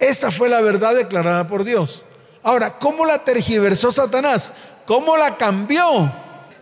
Esa 0.00 0.30
fue 0.30 0.48
la 0.48 0.62
verdad 0.62 0.94
declarada 0.94 1.46
por 1.46 1.64
Dios. 1.64 2.04
Ahora, 2.42 2.78
¿cómo 2.78 3.04
la 3.04 3.18
tergiversó 3.18 3.92
Satanás? 3.92 4.52
¿Cómo 4.86 5.18
la 5.18 5.36
cambió? 5.36 6.10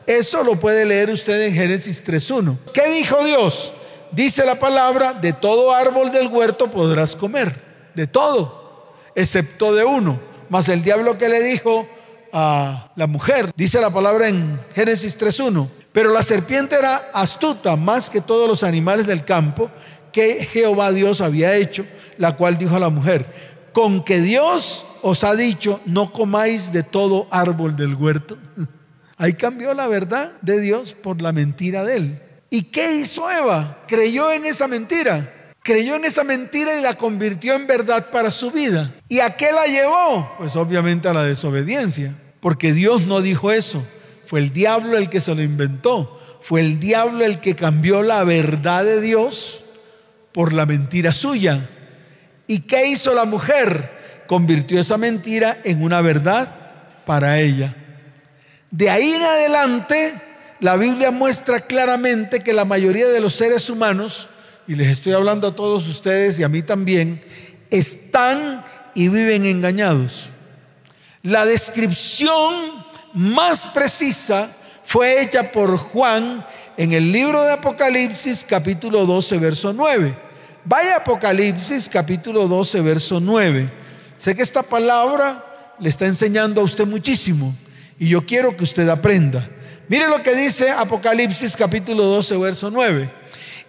Eso 0.07 0.43
lo 0.43 0.59
puede 0.59 0.85
leer 0.85 1.11
usted 1.11 1.41
en 1.43 1.55
Génesis 1.55 2.05
3.1. 2.05 2.57
¿Qué 2.73 2.88
dijo 2.91 3.25
Dios? 3.25 3.73
Dice 4.12 4.45
la 4.45 4.59
palabra, 4.59 5.12
de 5.12 5.33
todo 5.33 5.73
árbol 5.73 6.11
del 6.12 6.29
huerto 6.29 6.71
podrás 6.71 7.15
comer, 7.15 7.62
de 7.95 8.07
todo, 8.07 8.95
excepto 9.15 9.75
de 9.75 9.85
uno. 9.85 10.21
Mas 10.49 10.69
el 10.69 10.83
diablo 10.83 11.19
que 11.19 11.29
le 11.29 11.43
dijo 11.43 11.87
a 12.33 12.93
la 12.97 13.07
mujer, 13.07 13.53
dice 13.57 13.81
la 13.81 13.91
palabra 13.91 14.29
en 14.29 14.61
Génesis 14.75 15.19
3.1, 15.19 15.69
pero 15.97 16.12
la 16.12 16.23
serpiente 16.23 16.76
era 16.76 17.09
astuta 17.15 17.75
más 17.75 18.11
que 18.11 18.21
todos 18.21 18.47
los 18.47 18.62
animales 18.62 19.07
del 19.07 19.25
campo 19.25 19.71
que 20.12 20.45
Jehová 20.45 20.93
Dios 20.93 21.23
había 21.23 21.57
hecho, 21.57 21.87
la 22.19 22.37
cual 22.37 22.59
dijo 22.59 22.76
a 22.76 22.81
la 22.81 22.91
mujer, 22.91 23.25
con 23.73 24.05
que 24.05 24.21
Dios 24.21 24.85
os 25.00 25.25
ha 25.25 25.35
dicho, 25.35 25.81
no 25.87 26.12
comáis 26.12 26.71
de 26.71 26.83
todo 26.83 27.26
árbol 27.31 27.76
del 27.76 27.95
huerto. 27.95 28.37
Ahí 29.17 29.33
cambió 29.33 29.73
la 29.73 29.87
verdad 29.87 30.35
de 30.43 30.61
Dios 30.61 30.95
por 30.95 31.23
la 31.23 31.33
mentira 31.33 31.83
de 31.83 31.97
él. 31.97 32.23
¿Y 32.50 32.65
qué 32.65 32.97
hizo 32.97 33.31
Eva? 33.31 33.79
Creyó 33.88 34.31
en 34.31 34.45
esa 34.45 34.69
mentira. 34.69 35.55
Creyó 35.62 35.97
en 35.97 36.05
esa 36.05 36.25
mentira 36.25 36.79
y 36.79 36.83
la 36.83 36.93
convirtió 36.93 37.55
en 37.55 37.67
verdad 37.67 38.11
para 38.11 38.31
su 38.31 38.50
vida. 38.50 38.95
¿Y 39.09 39.21
a 39.21 39.35
qué 39.35 39.50
la 39.50 39.65
llevó? 39.65 40.35
Pues 40.37 40.57
obviamente 40.57 41.09
a 41.09 41.15
la 41.15 41.23
desobediencia, 41.23 42.15
porque 42.41 42.75
Dios 42.75 43.07
no 43.07 43.23
dijo 43.23 43.50
eso. 43.50 43.83
Fue 44.26 44.40
el 44.40 44.52
diablo 44.52 44.99
el 44.99 45.09
que 45.09 45.21
se 45.21 45.35
lo 45.35 45.42
inventó. 45.42 46.21
Fue 46.42 46.61
el 46.61 46.78
diablo 46.78 47.25
el 47.25 47.40
que 47.40 47.54
cambió 47.54 48.02
la 48.02 48.25
verdad 48.25 48.85
de 48.85 49.00
Dios 49.00 49.64
por 50.33 50.52
la 50.52 50.66
mentira 50.66 51.12
suya. 51.12 51.68
¿Y 52.47 52.61
qué 52.61 52.87
hizo 52.88 53.14
la 53.14 53.25
mujer? 53.25 54.25
Convirtió 54.26 54.80
esa 54.80 54.99
mentira 54.99 55.59
en 55.64 55.83
una 55.83 56.00
verdad 56.00 56.54
para 57.06 57.38
ella. 57.40 57.75
De 58.71 58.90
ahí 58.90 59.12
en 59.12 59.23
adelante, 59.23 60.21
la 60.61 60.76
Biblia 60.76 61.11
muestra 61.11 61.61
claramente 61.61 62.40
que 62.40 62.52
la 62.52 62.64
mayoría 62.64 63.06
de 63.09 63.21
los 63.21 63.35
seres 63.35 63.71
humanos, 63.71 64.28
y 64.66 64.75
les 64.75 64.88
estoy 64.88 65.12
hablando 65.12 65.49
a 65.49 65.54
todos 65.54 65.88
ustedes 65.88 66.38
y 66.38 66.42
a 66.42 66.49
mí 66.49 66.62
también, 66.62 67.23
están 67.71 68.64
y 68.95 69.09
viven 69.09 69.45
engañados. 69.45 70.30
La 71.23 71.45
descripción 71.45 72.85
más 73.16 73.64
precisa 73.64 74.50
fue 74.85 75.23
hecha 75.23 75.50
por 75.50 75.78
Juan 75.78 76.46
en 76.76 76.92
el 76.92 77.11
libro 77.11 77.42
de 77.42 77.52
Apocalipsis 77.52 78.44
capítulo 78.46 79.06
12, 79.06 79.38
verso 79.38 79.73
9. 79.73 80.14
Vaya 80.66 80.96
Apocalipsis 80.96 81.88
capítulo 81.88 82.46
12, 82.46 82.82
verso 82.82 83.18
9. 83.18 83.73
Sé 84.18 84.35
que 84.35 84.42
esta 84.42 84.62
palabra 84.62 85.75
le 85.78 85.88
está 85.88 86.04
enseñando 86.04 86.61
a 86.61 86.64
usted 86.64 86.87
muchísimo 86.87 87.54
y 87.99 88.11
yo 88.11 88.26
quiero 88.26 88.54
que 88.54 88.64
usted 88.64 88.87
aprenda. 88.90 89.49
Mire 89.88 90.08
lo 90.08 90.23
que 90.23 90.35
dice 90.35 90.70
Apocalipsis 90.70 91.56
capítulo 91.56 92.04
12, 92.04 92.37
verso 92.37 92.70
9. 92.70 93.11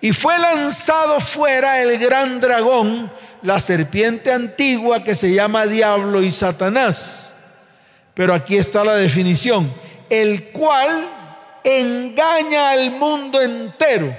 Y 0.02 0.12
fue 0.12 0.38
lanzado 0.40 1.22
fuera 1.22 1.82
el 1.82 1.98
gran 1.98 2.42
dragón, 2.42 3.10
la 3.42 3.62
serpiente 3.62 4.34
antigua 4.34 5.06
que 5.06 5.16
se 5.16 5.34
llama 5.34 5.68
Diablo 5.68 6.22
y 6.22 6.34
Satanás 6.34 7.27
pero 8.18 8.34
aquí 8.34 8.58
está 8.58 8.84
la 8.84 8.96
definición, 8.96 9.72
el 10.10 10.46
cual 10.46 11.60
engaña 11.64 12.72
al 12.72 12.90
mundo 12.90 13.40
entero, 13.40 14.12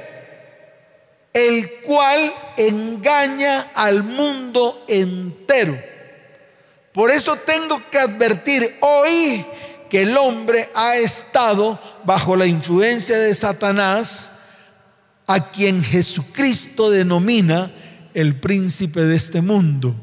el 1.32 1.80
cual 1.80 2.32
engaña 2.56 3.72
al 3.74 4.04
mundo 4.04 4.84
entero. 4.86 5.76
Por 6.92 7.10
eso 7.10 7.38
tengo 7.44 7.82
que 7.90 7.98
advertir 7.98 8.76
hoy 8.82 9.44
que 9.90 10.02
el 10.02 10.16
hombre 10.16 10.70
ha 10.76 10.94
estado 10.96 11.80
bajo 12.04 12.36
la 12.36 12.46
influencia 12.46 13.18
de 13.18 13.34
Satanás, 13.34 14.30
a 15.26 15.50
quien 15.50 15.82
Jesucristo 15.82 16.88
denomina 16.88 17.72
el 18.14 18.38
príncipe 18.38 19.00
de 19.00 19.16
este 19.16 19.42
mundo. 19.42 19.96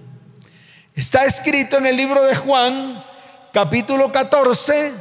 Está 0.94 1.24
escrito 1.24 1.78
en 1.78 1.86
el 1.86 1.96
libro 1.96 2.25
de 2.25 2.36
Juan, 2.36 3.05
capítulo 3.56 4.12
14, 4.12 4.92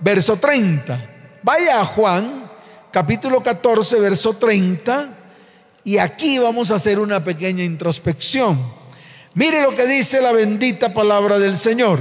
verso 0.00 0.36
30. 0.36 0.98
Vaya 1.44 1.80
a 1.80 1.84
Juan, 1.84 2.50
capítulo 2.90 3.40
14, 3.40 4.00
verso 4.00 4.32
30, 4.32 5.16
y 5.84 5.98
aquí 5.98 6.40
vamos 6.40 6.72
a 6.72 6.74
hacer 6.74 6.98
una 6.98 7.22
pequeña 7.22 7.62
introspección. 7.62 8.60
Mire 9.34 9.62
lo 9.62 9.76
que 9.76 9.86
dice 9.86 10.20
la 10.20 10.32
bendita 10.32 10.92
palabra 10.92 11.38
del 11.38 11.56
Señor. 11.56 12.00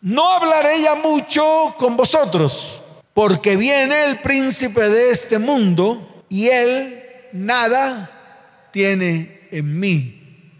No 0.00 0.32
hablaré 0.32 0.80
ya 0.80 0.94
mucho 0.94 1.74
con 1.76 1.96
vosotros, 1.96 2.80
porque 3.12 3.56
viene 3.56 4.04
el 4.04 4.20
príncipe 4.20 4.88
de 4.88 5.10
este 5.10 5.40
mundo 5.40 6.24
y 6.28 6.50
él 6.50 7.02
nada 7.32 8.68
tiene 8.70 9.48
en 9.50 9.80
mí. 9.80 10.52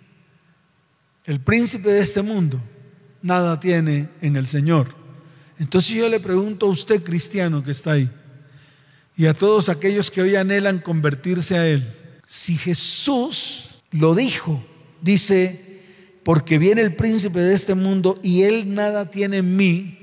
El 1.25 1.40
príncipe 1.40 1.88
de 1.88 2.00
este 2.00 2.21
mundo 2.21 2.61
nada 3.22 3.60
tiene 3.60 4.08
en 4.20 4.37
el 4.37 4.46
Señor. 4.46 4.94
Entonces 5.58 5.92
yo 5.92 6.08
le 6.08 6.20
pregunto 6.20 6.66
a 6.66 6.70
usted, 6.70 7.02
cristiano 7.02 7.62
que 7.62 7.72
está 7.72 7.92
ahí, 7.92 8.10
y 9.16 9.26
a 9.26 9.34
todos 9.34 9.68
aquellos 9.68 10.10
que 10.10 10.22
hoy 10.22 10.37
anhelan 10.37 10.78
convertirse 10.78 11.58
a 11.58 11.66
Él, 11.66 11.92
si 12.26 12.56
Jesús 12.56 13.70
lo 13.90 14.14
dijo 14.14 14.62
dice, 15.00 15.80
porque 16.22 16.58
viene 16.58 16.82
el 16.82 16.94
príncipe 16.94 17.40
de 17.40 17.54
este 17.54 17.75
mundo 17.75 18.18
y 18.22 18.42
él 18.42 18.75
nada 18.75 19.10
tiene 19.10 19.38
en 19.38 19.56
mí, 19.56 19.98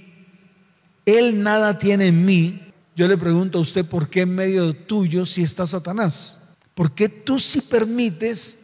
él 1.06 1.44
nada 1.44 1.78
tiene 1.78 2.08
en 2.08 2.26
mí. 2.26 2.62
Yo 2.96 3.08
le 3.08 3.18
pregunto 3.18 3.60
a 3.60 3.62
usted, 3.62 3.86
¿por 3.86 4.10
qué 4.10 4.22
en 4.22 4.34
medio 4.34 4.74
tuyo 4.74 5.26
si 5.26 5.44
está 5.44 5.68
Satanás? 5.68 6.40
¿Por 6.74 6.94
qué 6.94 7.10
tú 7.10 7.40
si 7.40 7.62
permites 7.62 8.58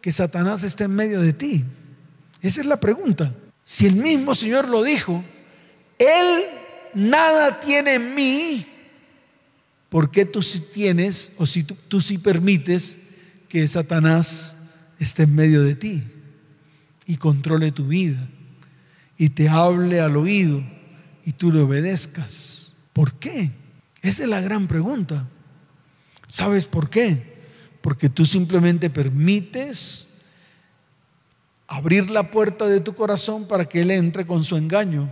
que 0.00 0.12
Satanás 0.12 0.62
esté 0.62 0.84
en 0.84 0.94
medio 0.94 1.20
de 1.20 1.32
ti? 1.32 1.64
Esa 2.40 2.60
es 2.60 2.66
la 2.66 2.78
pregunta. 2.78 3.34
Si 3.68 3.84
el 3.84 3.96
mismo 3.96 4.34
Señor 4.34 4.66
lo 4.66 4.82
dijo, 4.82 5.22
Él 5.98 6.44
nada 6.94 7.60
tiene 7.60 7.96
en 7.96 8.14
mí, 8.14 8.66
¿por 9.90 10.10
qué 10.10 10.24
tú 10.24 10.42
sí 10.42 10.60
tienes 10.72 11.32
o 11.36 11.44
si 11.44 11.64
tú, 11.64 11.76
tú 11.86 12.00
sí 12.00 12.16
permites 12.16 12.96
que 13.46 13.68
Satanás 13.68 14.56
esté 14.98 15.24
en 15.24 15.34
medio 15.34 15.62
de 15.62 15.74
ti 15.74 16.02
y 17.04 17.18
controle 17.18 17.70
tu 17.70 17.88
vida 17.88 18.26
y 19.18 19.28
te 19.28 19.50
hable 19.50 20.00
al 20.00 20.16
oído 20.16 20.64
y 21.26 21.32
tú 21.32 21.52
le 21.52 21.60
obedezcas? 21.60 22.72
¿Por 22.94 23.18
qué? 23.18 23.52
Esa 24.00 24.22
es 24.22 24.30
la 24.30 24.40
gran 24.40 24.66
pregunta. 24.66 25.28
¿Sabes 26.26 26.64
por 26.64 26.88
qué? 26.88 27.36
Porque 27.82 28.08
tú 28.08 28.24
simplemente 28.24 28.88
permites 28.88 30.07
abrir 31.68 32.10
la 32.10 32.30
puerta 32.30 32.66
de 32.66 32.80
tu 32.80 32.94
corazón 32.94 33.46
para 33.46 33.66
que 33.66 33.82
Él 33.82 33.90
entre 33.90 34.26
con 34.26 34.42
su 34.42 34.56
engaño. 34.56 35.08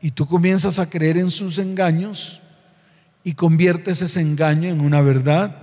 Y 0.00 0.10
tú 0.10 0.26
comienzas 0.26 0.78
a 0.78 0.88
creer 0.88 1.18
en 1.18 1.30
sus 1.30 1.58
engaños 1.58 2.40
y 3.22 3.34
conviertes 3.34 4.02
ese 4.02 4.20
engaño 4.20 4.70
en 4.70 4.80
una 4.80 5.02
verdad 5.02 5.56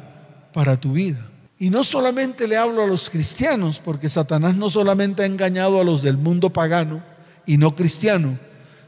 para 0.53 0.79
tu 0.79 0.93
vida. 0.93 1.27
Y 1.57 1.69
no 1.69 1.83
solamente 1.83 2.47
le 2.47 2.57
hablo 2.57 2.83
a 2.83 2.87
los 2.87 3.09
cristianos, 3.09 3.79
porque 3.79 4.09
Satanás 4.09 4.55
no 4.55 4.69
solamente 4.69 5.23
ha 5.23 5.27
engañado 5.27 5.79
a 5.79 5.83
los 5.83 6.01
del 6.01 6.17
mundo 6.17 6.51
pagano 6.51 7.03
y 7.45 7.57
no 7.57 7.75
cristiano, 7.75 8.39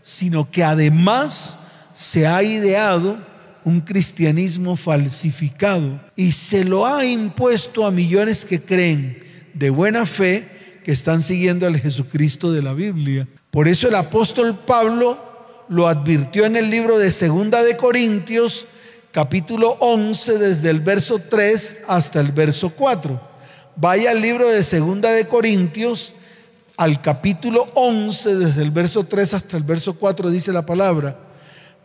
sino 0.02 0.50
que 0.50 0.64
además 0.64 1.58
se 1.94 2.26
ha 2.26 2.42
ideado 2.42 3.18
un 3.64 3.82
cristianismo 3.82 4.76
falsificado 4.76 6.00
y 6.16 6.32
se 6.32 6.66
lo 6.66 6.86
ha 6.86 7.06
impuesto 7.06 7.86
a 7.86 7.92
millones 7.92 8.44
que 8.44 8.62
creen 8.62 9.24
de 9.54 9.70
buena 9.70 10.06
fe 10.06 10.54
que 10.84 10.92
están 10.92 11.22
siguiendo 11.22 11.66
al 11.66 11.80
Jesucristo 11.80 12.52
de 12.52 12.62
la 12.62 12.74
Biblia. 12.74 13.28
Por 13.50 13.68
eso 13.68 13.88
el 13.88 13.96
apóstol 13.96 14.60
Pablo 14.66 15.18
lo 15.70 15.88
advirtió 15.88 16.46
en 16.46 16.56
el 16.56 16.70
libro 16.70 17.00
de 17.00 17.12
Segunda 17.12 17.64
de 17.64 17.78
Corintios, 17.78 18.68
capítulo 19.12 19.78
11, 19.80 20.38
desde 20.38 20.70
el 20.70 20.82
verso 20.82 21.20
3 21.20 21.78
hasta 21.88 22.20
el 22.20 22.32
verso 22.32 22.72
4. 22.72 23.20
Vaya 23.76 24.12
al 24.12 24.22
libro 24.22 24.50
de 24.50 24.62
Segunda 24.62 25.12
de 25.12 25.28
Corintios, 25.28 26.14
al 26.78 27.02
capítulo 27.02 27.70
11, 27.76 28.36
desde 28.36 28.62
el 28.62 28.72
verso 28.72 29.06
3 29.06 29.34
hasta 29.36 29.58
el 29.58 29.64
verso 29.64 29.96
4, 29.96 30.30
dice 30.30 30.52
la 30.52 30.66
palabra. 30.66 31.18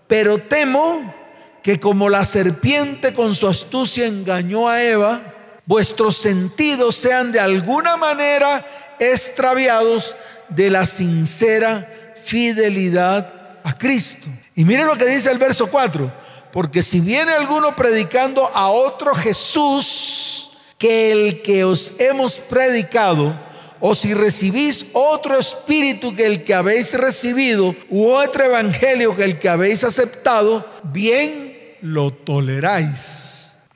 Pero 0.07 0.38
temo 0.38 1.14
que 1.62 1.78
como 1.78 2.09
la 2.09 2.25
serpiente 2.25 3.12
con 3.12 3.35
su 3.35 3.47
astucia 3.47 4.07
engañó 4.07 4.69
a 4.69 4.83
Eva, 4.83 5.35
vuestros 5.67 6.17
sentidos 6.17 6.97
sean 6.97 7.31
de 7.31 7.40
alguna 7.40 7.97
manera 7.97 8.67
extraviados 9.00 10.17
de 10.49 10.71
la 10.71 10.87
sincera 10.87 12.14
fidelidad 12.25 13.33
a 13.64 13.76
Cristo. 13.76 14.28
Y 14.55 14.64
miren 14.64 14.87
lo 14.87 14.97
que 14.97 15.07
dice 15.07 15.31
el 15.31 15.38
verso 15.38 15.69
4, 15.69 16.12
porque 16.52 16.83
si 16.83 17.00
viene 17.00 17.33
alguno 17.33 17.76
predicando 17.76 18.50
a 18.55 18.69
otro 18.69 19.14
Jesús 19.14 20.50
que 20.78 21.12
el 21.12 21.43
que 21.43 21.64
os 21.64 21.93
hemos 21.99 22.38
predicado, 22.38 23.38
o 23.81 23.95
si 23.95 24.12
recibís 24.14 24.87
otro 24.93 25.38
espíritu 25.38 26.14
que 26.14 26.26
el 26.26 26.45
que 26.45 26.55
habéis 26.55 26.95
recibido, 26.95 27.75
u 27.88 28.09
otro 28.09 28.45
evangelio 28.45 29.14
que 29.14 29.25
el 29.25 29.38
que 29.38 29.49
habéis 29.49 29.85
aceptado, 29.85 30.69
bien 30.83 31.76
lo 31.81 32.12
toleráis. 32.12 33.28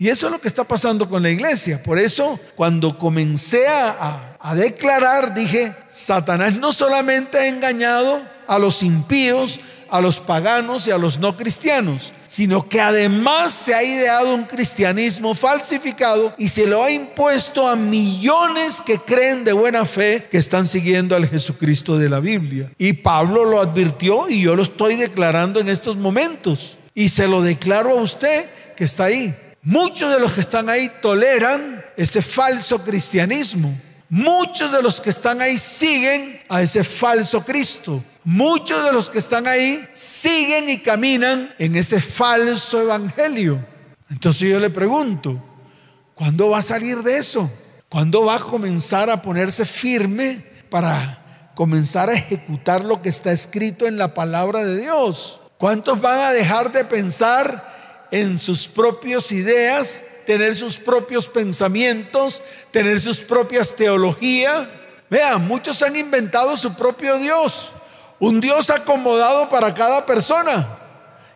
Y 0.02 0.08
eso 0.08 0.26
es 0.26 0.32
lo 0.32 0.40
que 0.40 0.48
está 0.48 0.64
pasando 0.64 1.08
con 1.08 1.22
la 1.22 1.30
iglesia. 1.30 1.80
Por 1.80 1.96
eso, 1.96 2.40
cuando 2.56 2.98
comencé 2.98 3.68
a, 3.68 4.36
a, 4.40 4.54
declarar, 4.56 5.32
dije, 5.32 5.76
Satanás 5.88 6.56
no 6.56 6.72
solamente 6.72 7.38
ha 7.38 7.46
engañado 7.46 8.20
a 8.48 8.58
los 8.58 8.82
impíos, 8.82 9.60
a 9.88 10.00
los 10.00 10.18
paganos 10.18 10.88
y 10.88 10.90
a 10.90 10.98
los 10.98 11.20
no 11.20 11.36
cristianos, 11.36 12.12
sino 12.26 12.68
que 12.68 12.80
además 12.80 13.52
se 13.52 13.76
ha 13.76 13.84
ideado 13.84 14.34
un 14.34 14.42
cristianismo 14.42 15.34
falsificado 15.34 16.34
y 16.36 16.48
se 16.48 16.66
lo 16.66 16.82
ha 16.82 16.90
impuesto 16.90 17.68
a 17.68 17.76
millones 17.76 18.80
que 18.84 18.98
creen 18.98 19.44
de 19.44 19.52
buena 19.52 19.84
fe 19.84 20.26
que 20.28 20.38
están 20.38 20.66
siguiendo 20.66 21.14
al 21.14 21.28
Jesucristo 21.28 21.96
de 21.96 22.08
la 22.10 22.18
Biblia. 22.18 22.72
Y 22.76 22.94
Pablo 22.94 23.44
lo 23.44 23.60
advirtió 23.60 24.28
y 24.28 24.42
yo 24.42 24.56
lo 24.56 24.64
estoy 24.64 24.96
declarando 24.96 25.60
en 25.60 25.68
estos 25.68 25.96
momentos. 25.96 26.76
Y 26.92 27.10
se 27.10 27.28
lo 27.28 27.40
declaro 27.40 27.90
a 27.90 28.02
usted 28.02 28.50
que 28.74 28.82
está 28.82 29.04
ahí. 29.04 29.32
Muchos 29.64 30.12
de 30.12 30.18
los 30.18 30.32
que 30.32 30.40
están 30.40 30.68
ahí 30.68 30.90
toleran 31.00 31.84
ese 31.96 32.20
falso 32.20 32.82
cristianismo. 32.82 33.72
Muchos 34.08 34.72
de 34.72 34.82
los 34.82 35.00
que 35.00 35.10
están 35.10 35.40
ahí 35.40 35.56
siguen 35.56 36.40
a 36.48 36.62
ese 36.62 36.82
falso 36.82 37.44
Cristo. 37.44 38.02
Muchos 38.24 38.84
de 38.84 38.92
los 38.92 39.08
que 39.08 39.20
están 39.20 39.46
ahí 39.46 39.88
siguen 39.92 40.68
y 40.68 40.78
caminan 40.78 41.54
en 41.58 41.76
ese 41.76 42.00
falso 42.00 42.82
evangelio. 42.82 43.64
Entonces 44.10 44.48
yo 44.48 44.58
le 44.58 44.68
pregunto, 44.68 45.40
¿cuándo 46.16 46.50
va 46.50 46.58
a 46.58 46.62
salir 46.62 46.98
de 47.04 47.18
eso? 47.18 47.48
¿Cuándo 47.88 48.24
va 48.24 48.36
a 48.36 48.40
comenzar 48.40 49.10
a 49.10 49.22
ponerse 49.22 49.64
firme 49.64 50.44
para 50.70 51.50
comenzar 51.54 52.10
a 52.10 52.14
ejecutar 52.14 52.84
lo 52.84 53.00
que 53.00 53.10
está 53.10 53.30
escrito 53.30 53.86
en 53.86 53.96
la 53.96 54.12
palabra 54.12 54.64
de 54.64 54.80
Dios? 54.80 55.40
¿Cuántos 55.56 56.00
van 56.00 56.18
a 56.18 56.32
dejar 56.32 56.72
de 56.72 56.84
pensar 56.84 57.71
en 58.12 58.38
sus 58.38 58.68
propias 58.68 59.32
ideas, 59.32 60.04
tener 60.26 60.54
sus 60.54 60.76
propios 60.76 61.28
pensamientos, 61.28 62.42
tener 62.70 63.00
sus 63.00 63.22
propias 63.22 63.74
teologías. 63.74 64.68
Vean, 65.10 65.48
muchos 65.48 65.82
han 65.82 65.96
inventado 65.96 66.56
su 66.56 66.74
propio 66.74 67.18
Dios, 67.18 67.72
un 68.20 68.40
Dios 68.40 68.70
acomodado 68.70 69.48
para 69.48 69.72
cada 69.74 70.06
persona. 70.06 70.78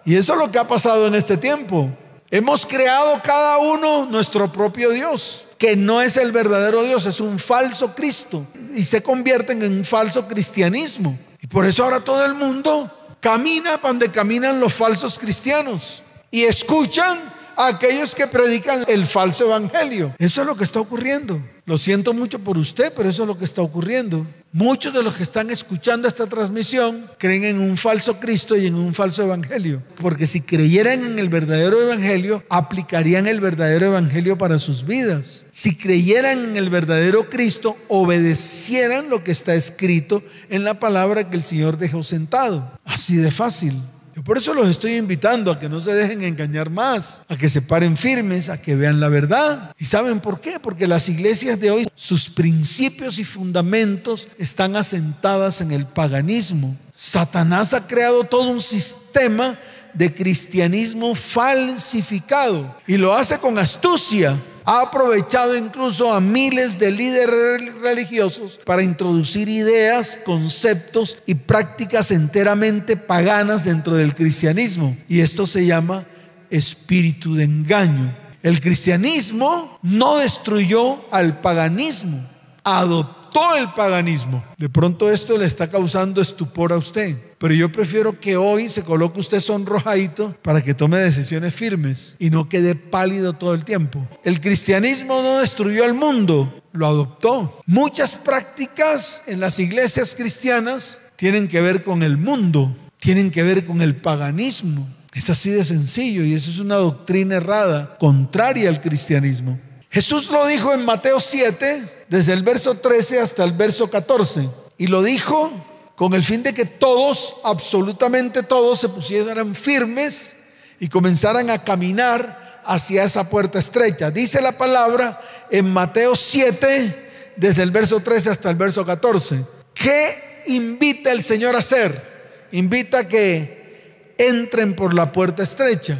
Y 0.04 0.16
eso 0.16 0.34
es 0.34 0.38
lo 0.38 0.52
que 0.52 0.58
ha 0.58 0.68
pasado 0.68 1.06
en 1.06 1.14
este 1.14 1.38
tiempo. 1.38 1.90
Hemos 2.30 2.66
creado 2.66 3.20
cada 3.24 3.56
uno 3.56 4.04
nuestro 4.04 4.52
propio 4.52 4.90
Dios, 4.90 5.46
que 5.56 5.76
no 5.76 6.02
es 6.02 6.18
el 6.18 6.30
verdadero 6.30 6.82
Dios, 6.82 7.06
es 7.06 7.20
un 7.20 7.38
falso 7.38 7.94
Cristo. 7.94 8.46
Y 8.74 8.84
se 8.84 9.02
convierten 9.02 9.62
en 9.62 9.78
un 9.78 9.84
falso 9.84 10.28
cristianismo. 10.28 11.18
Y 11.40 11.46
por 11.46 11.64
eso 11.64 11.84
ahora 11.84 12.04
todo 12.04 12.24
el 12.26 12.34
mundo 12.34 12.92
camina 13.20 13.78
donde 13.78 14.10
caminan 14.10 14.60
los 14.60 14.74
falsos 14.74 15.18
cristianos 15.18 16.02
y 16.30 16.42
escuchan 16.42 17.36
a 17.56 17.68
aquellos 17.68 18.14
que 18.14 18.26
predican 18.26 18.84
el 18.86 19.06
falso 19.06 19.46
evangelio. 19.46 20.14
Eso 20.18 20.42
es 20.42 20.46
lo 20.46 20.56
que 20.56 20.64
está 20.64 20.80
ocurriendo. 20.80 21.40
Lo 21.64 21.78
siento 21.78 22.12
mucho 22.12 22.38
por 22.38 22.58
usted, 22.58 22.92
pero 22.94 23.08
eso 23.08 23.22
es 23.22 23.28
lo 23.28 23.38
que 23.38 23.44
está 23.44 23.62
ocurriendo. 23.62 24.26
Muchos 24.52 24.94
de 24.94 25.02
los 25.02 25.14
que 25.14 25.24
están 25.24 25.50
escuchando 25.50 26.06
esta 26.06 26.26
transmisión 26.26 27.10
creen 27.18 27.44
en 27.44 27.60
un 27.60 27.76
falso 27.76 28.20
Cristo 28.20 28.56
y 28.56 28.66
en 28.66 28.76
un 28.76 28.94
falso 28.94 29.22
evangelio. 29.22 29.82
Porque 30.00 30.26
si 30.26 30.42
creyeran 30.42 31.04
en 31.04 31.18
el 31.18 31.28
verdadero 31.28 31.82
evangelio, 31.82 32.44
aplicarían 32.50 33.26
el 33.26 33.40
verdadero 33.40 33.86
evangelio 33.86 34.38
para 34.38 34.58
sus 34.58 34.86
vidas. 34.86 35.44
Si 35.50 35.76
creyeran 35.76 36.44
en 36.44 36.56
el 36.56 36.70
verdadero 36.70 37.28
Cristo, 37.28 37.76
obedecieran 37.88 39.10
lo 39.10 39.24
que 39.24 39.32
está 39.32 39.54
escrito 39.54 40.22
en 40.50 40.62
la 40.62 40.78
palabra 40.78 41.28
que 41.28 41.36
el 41.36 41.42
Señor 41.42 41.78
dejó 41.78 42.02
sentado. 42.02 42.78
Así 42.84 43.16
de 43.16 43.32
fácil. 43.32 43.82
Yo 44.16 44.24
por 44.24 44.38
eso 44.38 44.54
los 44.54 44.66
estoy 44.70 44.94
invitando 44.94 45.52
a 45.52 45.58
que 45.58 45.68
no 45.68 45.78
se 45.78 45.92
dejen 45.92 46.24
engañar 46.24 46.70
más, 46.70 47.20
a 47.28 47.36
que 47.36 47.50
se 47.50 47.60
paren 47.60 47.98
firmes, 47.98 48.48
a 48.48 48.58
que 48.58 48.74
vean 48.74 48.98
la 48.98 49.10
verdad. 49.10 49.74
¿Y 49.78 49.84
saben 49.84 50.20
por 50.20 50.40
qué? 50.40 50.58
Porque 50.58 50.86
las 50.86 51.10
iglesias 51.10 51.60
de 51.60 51.70
hoy, 51.70 51.86
sus 51.94 52.30
principios 52.30 53.18
y 53.18 53.24
fundamentos 53.24 54.26
están 54.38 54.74
asentadas 54.74 55.60
en 55.60 55.70
el 55.70 55.84
paganismo. 55.84 56.74
Satanás 56.94 57.74
ha 57.74 57.86
creado 57.86 58.24
todo 58.24 58.48
un 58.48 58.60
sistema 58.60 59.58
de 59.92 60.14
cristianismo 60.14 61.14
falsificado 61.14 62.74
y 62.86 62.96
lo 62.96 63.14
hace 63.14 63.38
con 63.38 63.58
astucia 63.58 64.40
ha 64.66 64.82
aprovechado 64.82 65.56
incluso 65.56 66.12
a 66.12 66.20
miles 66.20 66.78
de 66.78 66.90
líderes 66.90 67.72
religiosos 67.80 68.58
para 68.64 68.82
introducir 68.82 69.48
ideas, 69.48 70.18
conceptos 70.24 71.18
y 71.24 71.36
prácticas 71.36 72.10
enteramente 72.10 72.96
paganas 72.96 73.64
dentro 73.64 73.94
del 73.94 74.12
cristianismo. 74.12 74.96
Y 75.08 75.20
esto 75.20 75.46
se 75.46 75.64
llama 75.64 76.04
espíritu 76.50 77.36
de 77.36 77.44
engaño. 77.44 78.16
El 78.42 78.60
cristianismo 78.60 79.78
no 79.82 80.18
destruyó 80.18 81.04
al 81.12 81.40
paganismo, 81.40 82.28
adoptó 82.64 83.25
el 83.56 83.72
paganismo. 83.72 84.44
De 84.56 84.68
pronto 84.68 85.10
esto 85.10 85.36
le 85.36 85.46
está 85.46 85.68
causando 85.68 86.20
estupor 86.20 86.72
a 86.72 86.76
usted. 86.76 87.16
Pero 87.38 87.52
yo 87.54 87.70
prefiero 87.70 88.18
que 88.18 88.36
hoy 88.36 88.68
se 88.68 88.82
coloque 88.82 89.20
usted 89.20 89.40
sonrojadito 89.40 90.34
para 90.42 90.62
que 90.62 90.74
tome 90.74 90.98
decisiones 90.98 91.54
firmes 91.54 92.16
y 92.18 92.30
no 92.30 92.48
quede 92.48 92.74
pálido 92.74 93.34
todo 93.34 93.54
el 93.54 93.64
tiempo. 93.64 94.06
El 94.24 94.40
cristianismo 94.40 95.20
no 95.20 95.38
destruyó 95.38 95.84
al 95.84 95.94
mundo, 95.94 96.62
lo 96.72 96.86
adoptó. 96.86 97.60
Muchas 97.66 98.16
prácticas 98.16 99.22
en 99.26 99.40
las 99.40 99.58
iglesias 99.58 100.14
cristianas 100.14 101.00
tienen 101.16 101.48
que 101.48 101.60
ver 101.60 101.82
con 101.82 102.02
el 102.02 102.16
mundo, 102.16 102.74
tienen 102.98 103.30
que 103.30 103.42
ver 103.42 103.66
con 103.66 103.82
el 103.82 103.96
paganismo. 103.96 104.88
Es 105.12 105.30
así 105.30 105.50
de 105.50 105.64
sencillo 105.64 106.24
y 106.24 106.34
eso 106.34 106.50
es 106.50 106.58
una 106.58 106.76
doctrina 106.76 107.36
errada, 107.36 107.96
contraria 107.98 108.68
al 108.68 108.80
cristianismo. 108.80 109.58
Jesús 109.90 110.30
lo 110.30 110.46
dijo 110.46 110.72
en 110.72 110.84
Mateo 110.84 111.20
7, 111.20 112.04
desde 112.08 112.32
el 112.32 112.42
verso 112.42 112.76
13 112.76 113.20
hasta 113.20 113.44
el 113.44 113.52
verso 113.52 113.88
14, 113.88 114.48
y 114.78 114.86
lo 114.88 115.02
dijo 115.02 115.50
con 115.94 116.12
el 116.12 116.22
fin 116.22 116.42
de 116.42 116.52
que 116.52 116.66
todos, 116.66 117.36
absolutamente 117.42 118.42
todos, 118.42 118.80
se 118.80 118.88
pusieran 118.88 119.54
firmes 119.54 120.36
y 120.78 120.88
comenzaran 120.88 121.48
a 121.50 121.64
caminar 121.64 122.60
hacia 122.64 123.04
esa 123.04 123.30
puerta 123.30 123.58
estrecha. 123.58 124.10
Dice 124.10 124.40
la 124.42 124.52
palabra 124.52 125.20
en 125.50 125.70
Mateo 125.70 126.14
7, 126.14 127.34
desde 127.36 127.62
el 127.62 127.70
verso 127.70 128.00
13 128.00 128.30
hasta 128.30 128.50
el 128.50 128.56
verso 128.56 128.84
14. 128.84 129.44
¿Qué 129.72 130.42
invita 130.46 131.12
el 131.12 131.22
Señor 131.22 131.54
a 131.54 131.60
hacer? 131.60 132.46
Invita 132.52 133.00
a 133.00 133.08
que 133.08 134.14
entren 134.18 134.74
por 134.74 134.94
la 134.94 135.12
puerta 135.12 135.42
estrecha. 135.42 135.98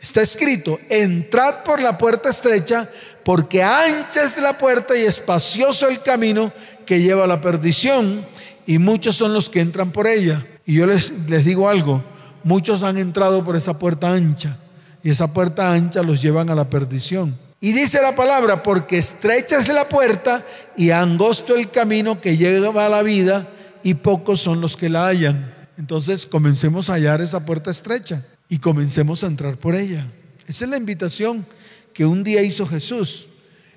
Está 0.00 0.20
escrito, 0.20 0.80
entrad 0.88 1.62
por 1.62 1.80
la 1.80 1.96
puerta 1.96 2.28
estrecha, 2.28 2.90
porque 3.24 3.62
ancha 3.62 4.22
es 4.22 4.36
la 4.38 4.58
puerta 4.58 4.96
y 4.96 5.02
espacioso 5.02 5.88
el 5.88 6.02
camino 6.02 6.52
que 6.86 7.00
lleva 7.00 7.24
a 7.24 7.28
la 7.28 7.40
perdición, 7.40 8.26
y 8.66 8.78
muchos 8.78 9.16
son 9.16 9.32
los 9.32 9.48
que 9.48 9.60
entran 9.60 9.90
por 9.90 10.06
ella. 10.06 10.46
Y 10.64 10.74
yo 10.74 10.86
les, 10.86 11.10
les 11.28 11.44
digo 11.44 11.68
algo, 11.68 12.02
muchos 12.44 12.82
han 12.82 12.98
entrado 12.98 13.44
por 13.44 13.56
esa 13.56 13.78
puerta 13.78 14.12
ancha, 14.12 14.56
y 15.02 15.10
esa 15.10 15.32
puerta 15.32 15.72
ancha 15.72 16.02
los 16.02 16.22
llevan 16.22 16.50
a 16.50 16.54
la 16.54 16.68
perdición. 16.68 17.38
Y 17.60 17.72
dice 17.72 18.02
la 18.02 18.16
palabra, 18.16 18.62
porque 18.62 18.98
estrecha 18.98 19.58
es 19.58 19.68
la 19.68 19.88
puerta 19.88 20.44
y 20.76 20.90
angosto 20.90 21.54
el 21.54 21.70
camino 21.70 22.20
que 22.20 22.36
lleva 22.36 22.86
a 22.86 22.88
la 22.88 23.02
vida, 23.02 23.48
y 23.82 23.94
pocos 23.94 24.40
son 24.40 24.60
los 24.60 24.76
que 24.76 24.88
la 24.88 25.06
hallan. 25.06 25.54
Entonces 25.78 26.26
comencemos 26.26 26.90
a 26.90 26.94
hallar 26.94 27.20
esa 27.20 27.44
puerta 27.44 27.70
estrecha 27.70 28.24
y 28.48 28.58
comencemos 28.58 29.24
a 29.24 29.26
entrar 29.26 29.56
por 29.56 29.74
ella. 29.74 30.06
Esa 30.46 30.64
es 30.64 30.70
la 30.70 30.76
invitación 30.76 31.46
que 31.92 32.04
un 32.06 32.24
día 32.24 32.42
hizo 32.42 32.66
Jesús. 32.66 33.26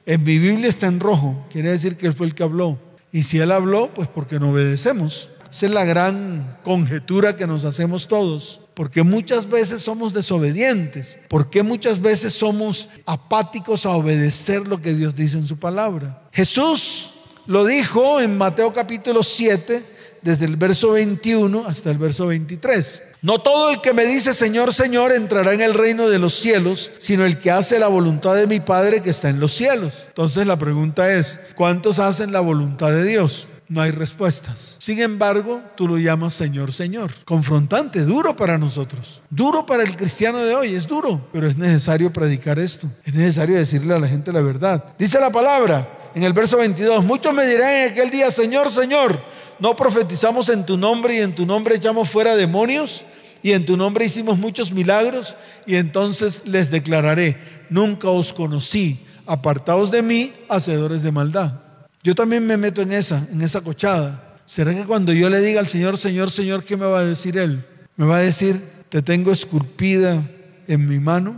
En 0.06 0.24
mi 0.24 0.38
Biblia 0.38 0.70
está 0.70 0.88
en 0.88 1.00
rojo, 1.00 1.46
quiere 1.52 1.72
decir 1.72 1.98
que 1.98 2.08
Él 2.08 2.14
fue 2.14 2.28
el 2.28 2.36
que 2.36 2.44
habló. 2.44 2.78
Y 3.12 3.24
si 3.24 3.40
Él 3.40 3.52
habló, 3.52 3.94
pues 3.94 4.08
porque 4.08 4.40
no 4.40 4.52
obedecemos. 4.52 5.30
Esa 5.52 5.68
es 5.68 5.72
la 5.72 5.86
gran 5.86 6.58
conjetura 6.64 7.38
que 7.38 7.48
nos 7.48 7.64
hacemos 7.64 8.08
todos. 8.08 8.60
Porque 8.74 9.04
muchas 9.04 9.50
veces 9.50 9.82
somos 9.82 10.14
desobedientes. 10.14 11.18
Porque 11.30 11.64
muchas 11.64 12.02
veces 12.02 12.34
somos 12.34 12.90
apáticos 13.06 13.86
a 13.86 13.92
obedecer 13.92 14.68
lo 14.68 14.82
que 14.82 14.94
Dios 14.94 15.16
dice 15.16 15.38
en 15.38 15.48
su 15.48 15.58
palabra. 15.58 16.24
Jesús 16.34 17.14
lo 17.48 17.64
dijo 17.66 18.20
en 18.20 18.38
Mateo 18.38 18.74
capítulo 18.74 19.24
7, 19.24 19.86
desde 20.22 20.46
el 20.46 20.58
verso 20.58 20.92
21 20.92 21.66
hasta 21.66 21.90
el 21.90 22.00
verso 22.00 22.28
23. 22.28 23.04
No 23.26 23.40
todo 23.40 23.72
el 23.72 23.82
que 23.82 23.92
me 23.92 24.06
dice 24.06 24.36
Señor, 24.36 24.72
Señor 24.72 25.12
entrará 25.12 25.52
en 25.56 25.62
el 25.62 25.74
reino 25.74 26.10
de 26.10 26.20
los 26.20 26.36
cielos, 26.36 26.92
sino 27.00 27.26
el 27.26 27.40
que 27.40 27.50
hace 27.50 27.80
la 27.80 27.88
voluntad 27.88 28.36
de 28.36 28.46
mi 28.46 28.60
Padre 28.60 29.02
que 29.02 29.10
está 29.10 29.30
en 29.30 29.40
los 29.40 29.52
cielos. 29.52 30.04
Entonces 30.10 30.46
la 30.46 30.58
pregunta 30.58 31.12
es, 31.12 31.40
¿cuántos 31.56 31.98
hacen 31.98 32.32
la 32.32 32.42
voluntad 32.42 32.92
de 32.92 33.04
Dios? 33.04 33.48
No 33.68 33.82
hay 33.82 33.90
respuestas. 33.90 34.76
Sin 34.78 35.02
embargo, 35.02 35.64
tú 35.76 35.88
lo 35.88 35.98
llamas 35.98 36.36
Señor, 36.36 36.72
Señor. 36.72 37.14
Confrontante, 37.26 38.02
duro 38.02 38.36
para 38.36 38.60
nosotros. 38.60 39.24
Duro 39.32 39.66
para 39.66 39.82
el 39.82 39.98
cristiano 39.98 40.38
de 40.38 40.54
hoy, 40.54 40.76
es 40.76 40.86
duro. 40.86 41.28
Pero 41.34 41.48
es 41.48 41.58
necesario 41.58 42.14
predicar 42.14 42.60
esto. 42.60 42.88
Es 43.06 43.16
necesario 43.16 43.58
decirle 43.58 43.96
a 43.96 44.00
la 44.00 44.08
gente 44.08 44.32
la 44.32 44.42
verdad. 44.42 44.94
Dice 45.00 45.20
la 45.20 45.32
palabra 45.32 46.12
en 46.14 46.22
el 46.22 46.34
verso 46.34 46.58
22, 46.58 47.04
muchos 47.04 47.34
me 47.34 47.48
dirán 47.48 47.74
en 47.74 47.92
aquel 47.92 48.12
día, 48.12 48.30
Señor, 48.30 48.70
Señor, 48.70 49.20
¿no 49.60 49.76
profetizamos 49.76 50.50
en 50.50 50.66
tu 50.66 50.78
nombre 50.78 51.16
y 51.16 51.20
en 51.20 51.34
tu 51.34 51.46
nombre 51.46 51.76
echamos 51.76 52.10
fuera 52.10 52.36
demonios? 52.36 53.06
y 53.46 53.52
en 53.52 53.64
tu 53.64 53.78
nombre 53.78 54.06
hicimos 54.06 54.40
muchos 54.40 54.74
milagros, 54.74 55.36
y 55.68 55.76
entonces 55.76 56.42
les 56.46 56.72
declararé, 56.72 57.38
nunca 57.70 58.10
os 58.10 58.34
conocí, 58.34 59.00
apartaos 59.28 59.92
de 59.92 60.02
mí, 60.02 60.34
hacedores 60.50 61.04
de 61.04 61.12
maldad. 61.12 61.54
Yo 62.02 62.16
también 62.16 62.48
me 62.48 62.58
meto 62.58 62.82
en 62.82 62.92
esa, 62.92 63.28
en 63.32 63.44
esa 63.44 63.62
cochada. 63.62 64.40
¿Será 64.48 64.74
que 64.74 64.84
cuando 64.86 65.14
yo 65.14 65.30
le 65.30 65.42
diga 65.42 65.60
al 65.60 65.68
Señor, 65.68 66.00
Señor, 66.00 66.32
Señor, 66.32 66.64
qué 66.64 66.76
me 66.76 66.88
va 66.88 67.02
a 67.02 67.06
decir 67.06 67.38
Él? 67.38 67.64
¿Me 67.98 68.08
va 68.08 68.18
a 68.18 68.22
decir, 68.22 68.60
te 68.90 69.04
tengo 69.04 69.32
esculpida 69.32 70.28
en 70.66 70.88
mi 70.88 71.00
mano? 71.00 71.36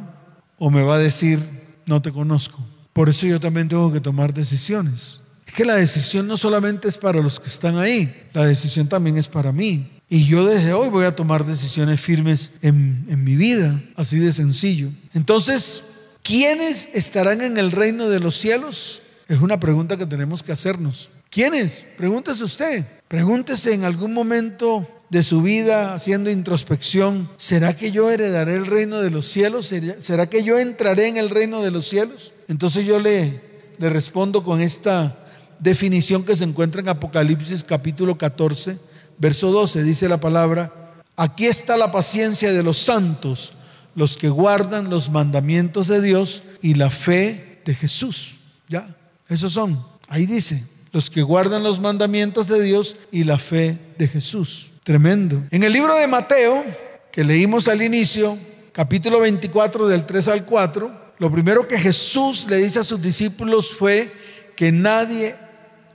¿O 0.58 0.72
me 0.72 0.84
va 0.84 0.96
a 0.96 1.00
decir, 1.00 1.42
no 1.86 2.02
te 2.02 2.14
conozco? 2.14 2.66
Por 2.94 3.10
eso 3.10 3.28
yo 3.28 3.42
también 3.42 3.68
tengo 3.68 3.92
que 3.92 4.00
tomar 4.00 4.34
decisiones. 4.34 5.20
Que 5.58 5.66
la 5.66 5.74
decisión 5.74 6.28
no 6.28 6.38
solamente 6.38 6.88
es 6.88 7.00
para 7.00 7.20
los 7.20 7.40
que 7.40 7.48
están 7.48 7.80
ahí, 7.80 8.28
la 8.32 8.46
decisión 8.46 8.88
también 8.88 9.18
es 9.18 9.28
para 9.28 9.52
mí. 9.52 9.90
Y 10.08 10.28
yo 10.28 10.46
desde 10.46 10.74
hoy 10.74 10.90
voy 10.90 11.06
a 11.06 11.16
tomar 11.16 11.46
decisiones 11.46 12.00
firmes 12.00 12.52
en, 12.62 13.08
en, 13.10 13.24
mi 13.24 13.36
vida, 13.36 13.82
así 13.96 14.20
de 14.20 14.34
sencillo. 14.34 14.90
Entonces, 15.16 15.84
¿quiénes 16.22 16.90
estarán 16.94 17.42
en 17.42 17.58
el 17.58 17.72
reino 17.72 18.08
de 18.08 18.20
los 18.20 18.38
cielos? 18.38 19.02
Es 19.28 19.42
una 19.42 19.60
pregunta 19.60 19.98
que 19.98 20.06
tenemos 20.06 20.44
que 20.44 20.52
hacernos. 20.52 21.10
¿Quiénes? 21.32 21.84
Pregúntese 21.98 22.44
usted. 22.44 22.86
Pregúntese 23.08 23.74
en 23.74 23.84
algún 23.84 24.14
momento 24.14 24.88
de 25.10 25.24
su 25.24 25.42
vida 25.42 25.96
haciendo 25.96 26.30
introspección, 26.30 27.32
¿será 27.38 27.76
que 27.76 27.90
yo 27.90 28.12
heredaré 28.12 28.54
el 28.54 28.68
reino 28.68 29.02
de 29.02 29.10
los 29.10 29.28
cielos? 29.28 29.74
¿Será 30.02 30.30
que 30.30 30.44
yo 30.44 30.60
entraré 30.60 31.08
en 31.08 31.18
el 31.18 31.32
reino 31.32 31.64
de 31.64 31.72
los 31.72 31.88
cielos? 31.88 32.34
Entonces 32.48 32.86
yo 32.86 33.00
le, 33.00 33.42
le 33.80 33.90
respondo 33.90 34.44
con 34.44 34.62
esta 34.62 35.24
definición 35.60 36.24
que 36.24 36.36
se 36.36 36.44
encuentra 36.44 36.82
en 36.82 36.90
Apocalipsis 36.90 37.64
capítulo 37.64 38.18
14 38.18 38.78
Verso 39.18 39.52
12 39.52 39.84
dice 39.84 40.08
la 40.08 40.20
palabra, 40.20 40.94
aquí 41.16 41.48
está 41.48 41.76
la 41.76 41.92
paciencia 41.92 42.54
de 42.54 42.62
los 42.62 42.78
santos, 42.78 43.54
los 43.96 44.16
que 44.16 44.30
guardan 44.30 44.90
los 44.90 45.10
mandamientos 45.10 45.88
de 45.88 46.02
Dios 46.02 46.44
y 46.62 46.76
la 46.76 46.92
fe 46.92 47.62
de 47.66 47.74
Jesús. 47.74 48.40
Ya, 48.70 48.88
esos 49.28 49.54
son. 49.54 49.84
Ahí 50.08 50.28
dice, 50.28 50.64
los 50.92 51.10
que 51.10 51.24
guardan 51.24 51.64
los 51.64 51.80
mandamientos 51.80 52.48
de 52.48 52.62
Dios 52.62 52.96
y 53.12 53.24
la 53.24 53.40
fe 53.40 53.80
de 53.98 54.08
Jesús. 54.08 54.70
Tremendo. 54.84 55.44
En 55.50 55.64
el 55.64 55.74
libro 55.74 55.96
de 55.96 56.08
Mateo, 56.08 56.64
que 57.12 57.24
leímos 57.24 57.68
al 57.68 57.82
inicio, 57.82 58.38
capítulo 58.72 59.20
24 59.20 59.88
del 59.88 60.06
3 60.06 60.28
al 60.28 60.46
4, 60.46 61.08
lo 61.18 61.32
primero 61.32 61.68
que 61.68 61.80
Jesús 61.80 62.46
le 62.48 62.58
dice 62.58 62.80
a 62.80 62.84
sus 62.84 63.02
discípulos 63.02 63.74
fue 63.74 64.14
que 64.56 64.72
nadie 64.72 65.36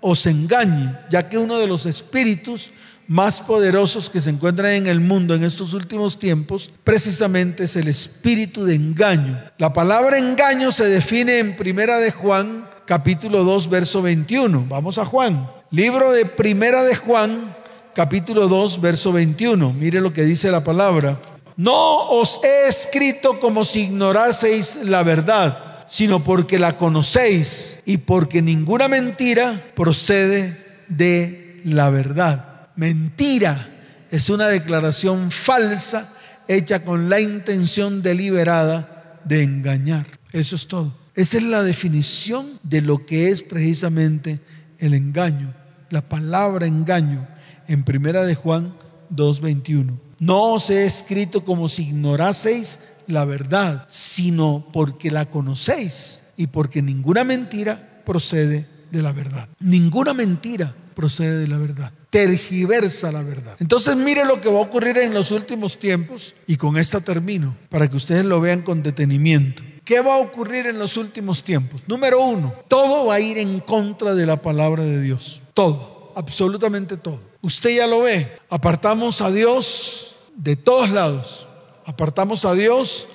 os 0.03 0.27
engañe, 0.27 0.99
ya 1.11 1.29
que 1.29 1.39
uno 1.39 1.57
de 1.57 1.67
los 1.67 1.87
espíritus 1.87 2.71
más 3.09 3.41
poderosos 3.41 4.11
que 4.11 4.21
se 4.21 4.31
encuentran 4.31 4.73
en 4.73 4.87
el 4.87 5.01
mundo 5.01 5.35
en 5.35 5.45
estos 5.45 5.73
últimos 5.73 6.19
tiempos, 6.19 6.71
precisamente 6.85 7.65
es 7.65 7.77
el 7.77 7.89
espíritu 7.89 8.65
de 8.65 8.75
engaño. 8.75 9.43
La 9.59 9.73
palabra 9.73 10.19
engaño 10.19 10.71
se 10.73 10.85
define 10.87 11.39
en 11.39 11.57
Primera 11.57 11.99
de 11.99 12.11
Juan, 12.11 12.69
capítulo 12.87 13.45
2, 13.45 13.71
verso 13.71 14.03
21. 14.03 14.67
Vamos 14.69 14.99
a 14.99 15.05
Juan. 15.05 15.51
Libro 15.71 16.13
de 16.13 16.27
Primera 16.27 16.85
de 16.85 16.95
Juan, 16.95 17.57
capítulo 17.95 18.49
2, 18.49 18.81
verso 18.81 19.13
21. 19.13 19.73
Mire 19.73 20.01
lo 20.01 20.13
que 20.13 20.25
dice 20.25 20.51
la 20.51 20.65
palabra. 20.65 21.21
No 21.57 22.09
os 22.09 22.41
he 22.43 22.69
escrito 22.69 23.39
como 23.39 23.65
si 23.65 23.83
ignoraseis 23.83 24.77
la 24.83 25.03
verdad, 25.03 25.72
sino 25.93 26.25
porque 26.25 26.59
la 26.59 26.79
conocéis 26.79 27.79
y 27.85 27.99
porque 27.99 28.41
ninguna 28.41 28.89
mentira 28.89 29.63
procede 29.77 30.57
de 30.89 31.61
la 31.67 31.91
verdad 31.91 32.71
mentira, 32.77 33.69
es 34.11 34.31
una 34.31 34.49
declaración 34.49 35.31
falsa 35.31 36.11
hecha 36.49 36.83
con 36.83 37.11
la 37.11 37.21
intención 37.21 38.01
deliberada 38.01 39.21
de 39.27 39.43
engañar. 39.43 40.07
Eso 40.33 40.57
es 40.57 40.67
todo. 40.67 40.97
Esa 41.15 41.37
es 41.37 41.43
la 41.43 41.63
definición 41.63 42.59
de 42.63 42.81
lo 42.81 43.05
que 43.05 43.29
es 43.29 43.43
precisamente 43.43 44.41
el 44.79 44.95
engaño, 44.95 45.53
la 45.91 46.01
palabra 46.01 46.67
engaño 46.67 47.29
en 47.69 47.85
Primera 47.85 48.25
de 48.25 48.35
Juan 48.35 48.75
2:21. 49.11 50.01
No 50.23 50.53
os 50.53 50.71
he 50.71 50.85
escrito 50.85 51.43
como 51.43 51.69
si 51.69 51.83
ignoraseis 51.89 52.79
la 53.09 53.25
verdad, 53.25 53.87
sino 53.89 54.69
porque 54.73 55.11
la 55.11 55.29
conocéis 55.29 56.23
y 56.37 56.47
porque 56.47 56.81
ninguna 56.81 57.25
mentira 57.25 58.05
procede 58.07 58.69
de 58.93 59.03
la 59.03 59.11
verdad. 59.11 59.49
Ninguna 59.59 60.15
mentira 60.15 60.77
procede 60.95 61.39
de 61.39 61.49
la 61.49 61.59
verdad 61.59 61.93
tergiversa 62.09 63.11
la 63.11 63.23
verdad. 63.23 63.57
Entonces 63.59 63.97
mire 63.97 64.27
lo 64.27 64.41
que 64.41 64.51
va 64.51 64.59
a 64.59 64.63
ocurrir 64.63 64.99
en 64.99 65.15
los 65.15 65.31
últimos 65.31 65.79
tiempos 65.79 66.35
y 66.47 66.57
con 66.57 66.77
esta 66.77 67.01
termino 67.01 67.57
para 67.71 67.89
que 67.89 67.97
ustedes 67.97 68.25
lo 68.25 68.39
vean 68.39 68.61
con 68.61 68.83
detenimiento. 68.83 69.65
¿Qué 69.83 70.01
va 70.03 70.15
a 70.15 70.19
ocurrir 70.19 70.67
en 70.67 70.79
los 70.79 70.99
últimos 70.99 71.43
tiempos? 71.43 71.83
Número 71.89 72.23
uno, 72.23 72.55
todo 72.69 73.07
va 73.07 73.15
a 73.15 73.21
ir 73.21 73.39
en 73.39 73.59
contra 73.61 74.15
de 74.15 74.27
la 74.27 74.41
palabra 74.43 74.85
de 74.85 75.01
Dios. 75.01 75.41
Todo, 75.55 76.13
absolutamente 76.15 76.99
todo. 76.99 77.32
Usted 77.43 77.77
ya 77.77 77.87
lo 77.87 78.01
ve. 78.01 78.39
Apartamos 78.49 79.21
a 79.21 79.31
Dios 79.31 80.17
de 80.35 80.57
todos 80.57 80.91
lados. 80.91 81.47
Apartamos 81.85 82.47
a 82.47 82.55
Dios 82.55 83.07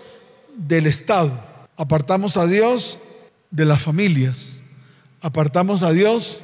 del 0.56 0.86
Estado. 0.86 1.32
Apartamos 1.76 2.38
a 2.38 2.46
Dios 2.46 3.00
de 3.50 3.66
las 3.66 3.82
familias 3.82 4.58
Apartamos 5.22 5.82
a 5.84 5.92
Dios 5.92 6.40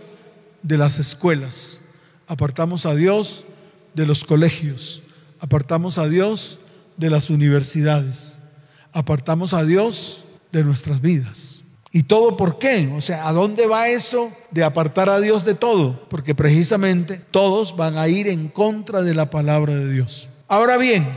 de 0.64 0.78
las 0.78 0.98
escuelas, 0.98 1.80
apartamos 2.28 2.86
a 2.86 2.96
Dios 2.96 3.44
de 3.94 4.06
los 4.06 4.24
colegios, 4.24 5.04
apartamos 5.40 5.98
a 5.98 6.08
Dios 6.10 6.60
de 6.98 7.10
las 7.10 7.30
universidades, 7.30 8.38
apartamos 8.92 9.54
a 9.54 9.64
Dios 9.64 10.26
de 10.52 10.64
nuestras 10.64 11.02
vidas. 11.02 11.63
¿Y 11.96 12.04
todo 12.04 12.36
por 12.36 12.58
qué? 12.58 12.92
O 12.98 13.02
sea, 13.02 13.28
¿a 13.28 13.34
dónde 13.34 13.68
va 13.68 13.88
eso 13.88 14.32
de 14.50 14.64
apartar 14.64 15.12
a 15.12 15.20
Dios 15.20 15.46
de 15.46 15.54
todo? 15.54 16.10
Porque 16.10 16.34
precisamente 16.34 17.22
todos 17.30 17.76
van 17.76 18.00
a 18.00 18.08
ir 18.08 18.28
en 18.28 18.48
contra 18.48 19.04
de 19.04 19.14
la 19.14 19.30
palabra 19.30 19.76
de 19.76 19.94
Dios. 19.94 20.28
Ahora 20.48 20.78
bien, 20.78 21.08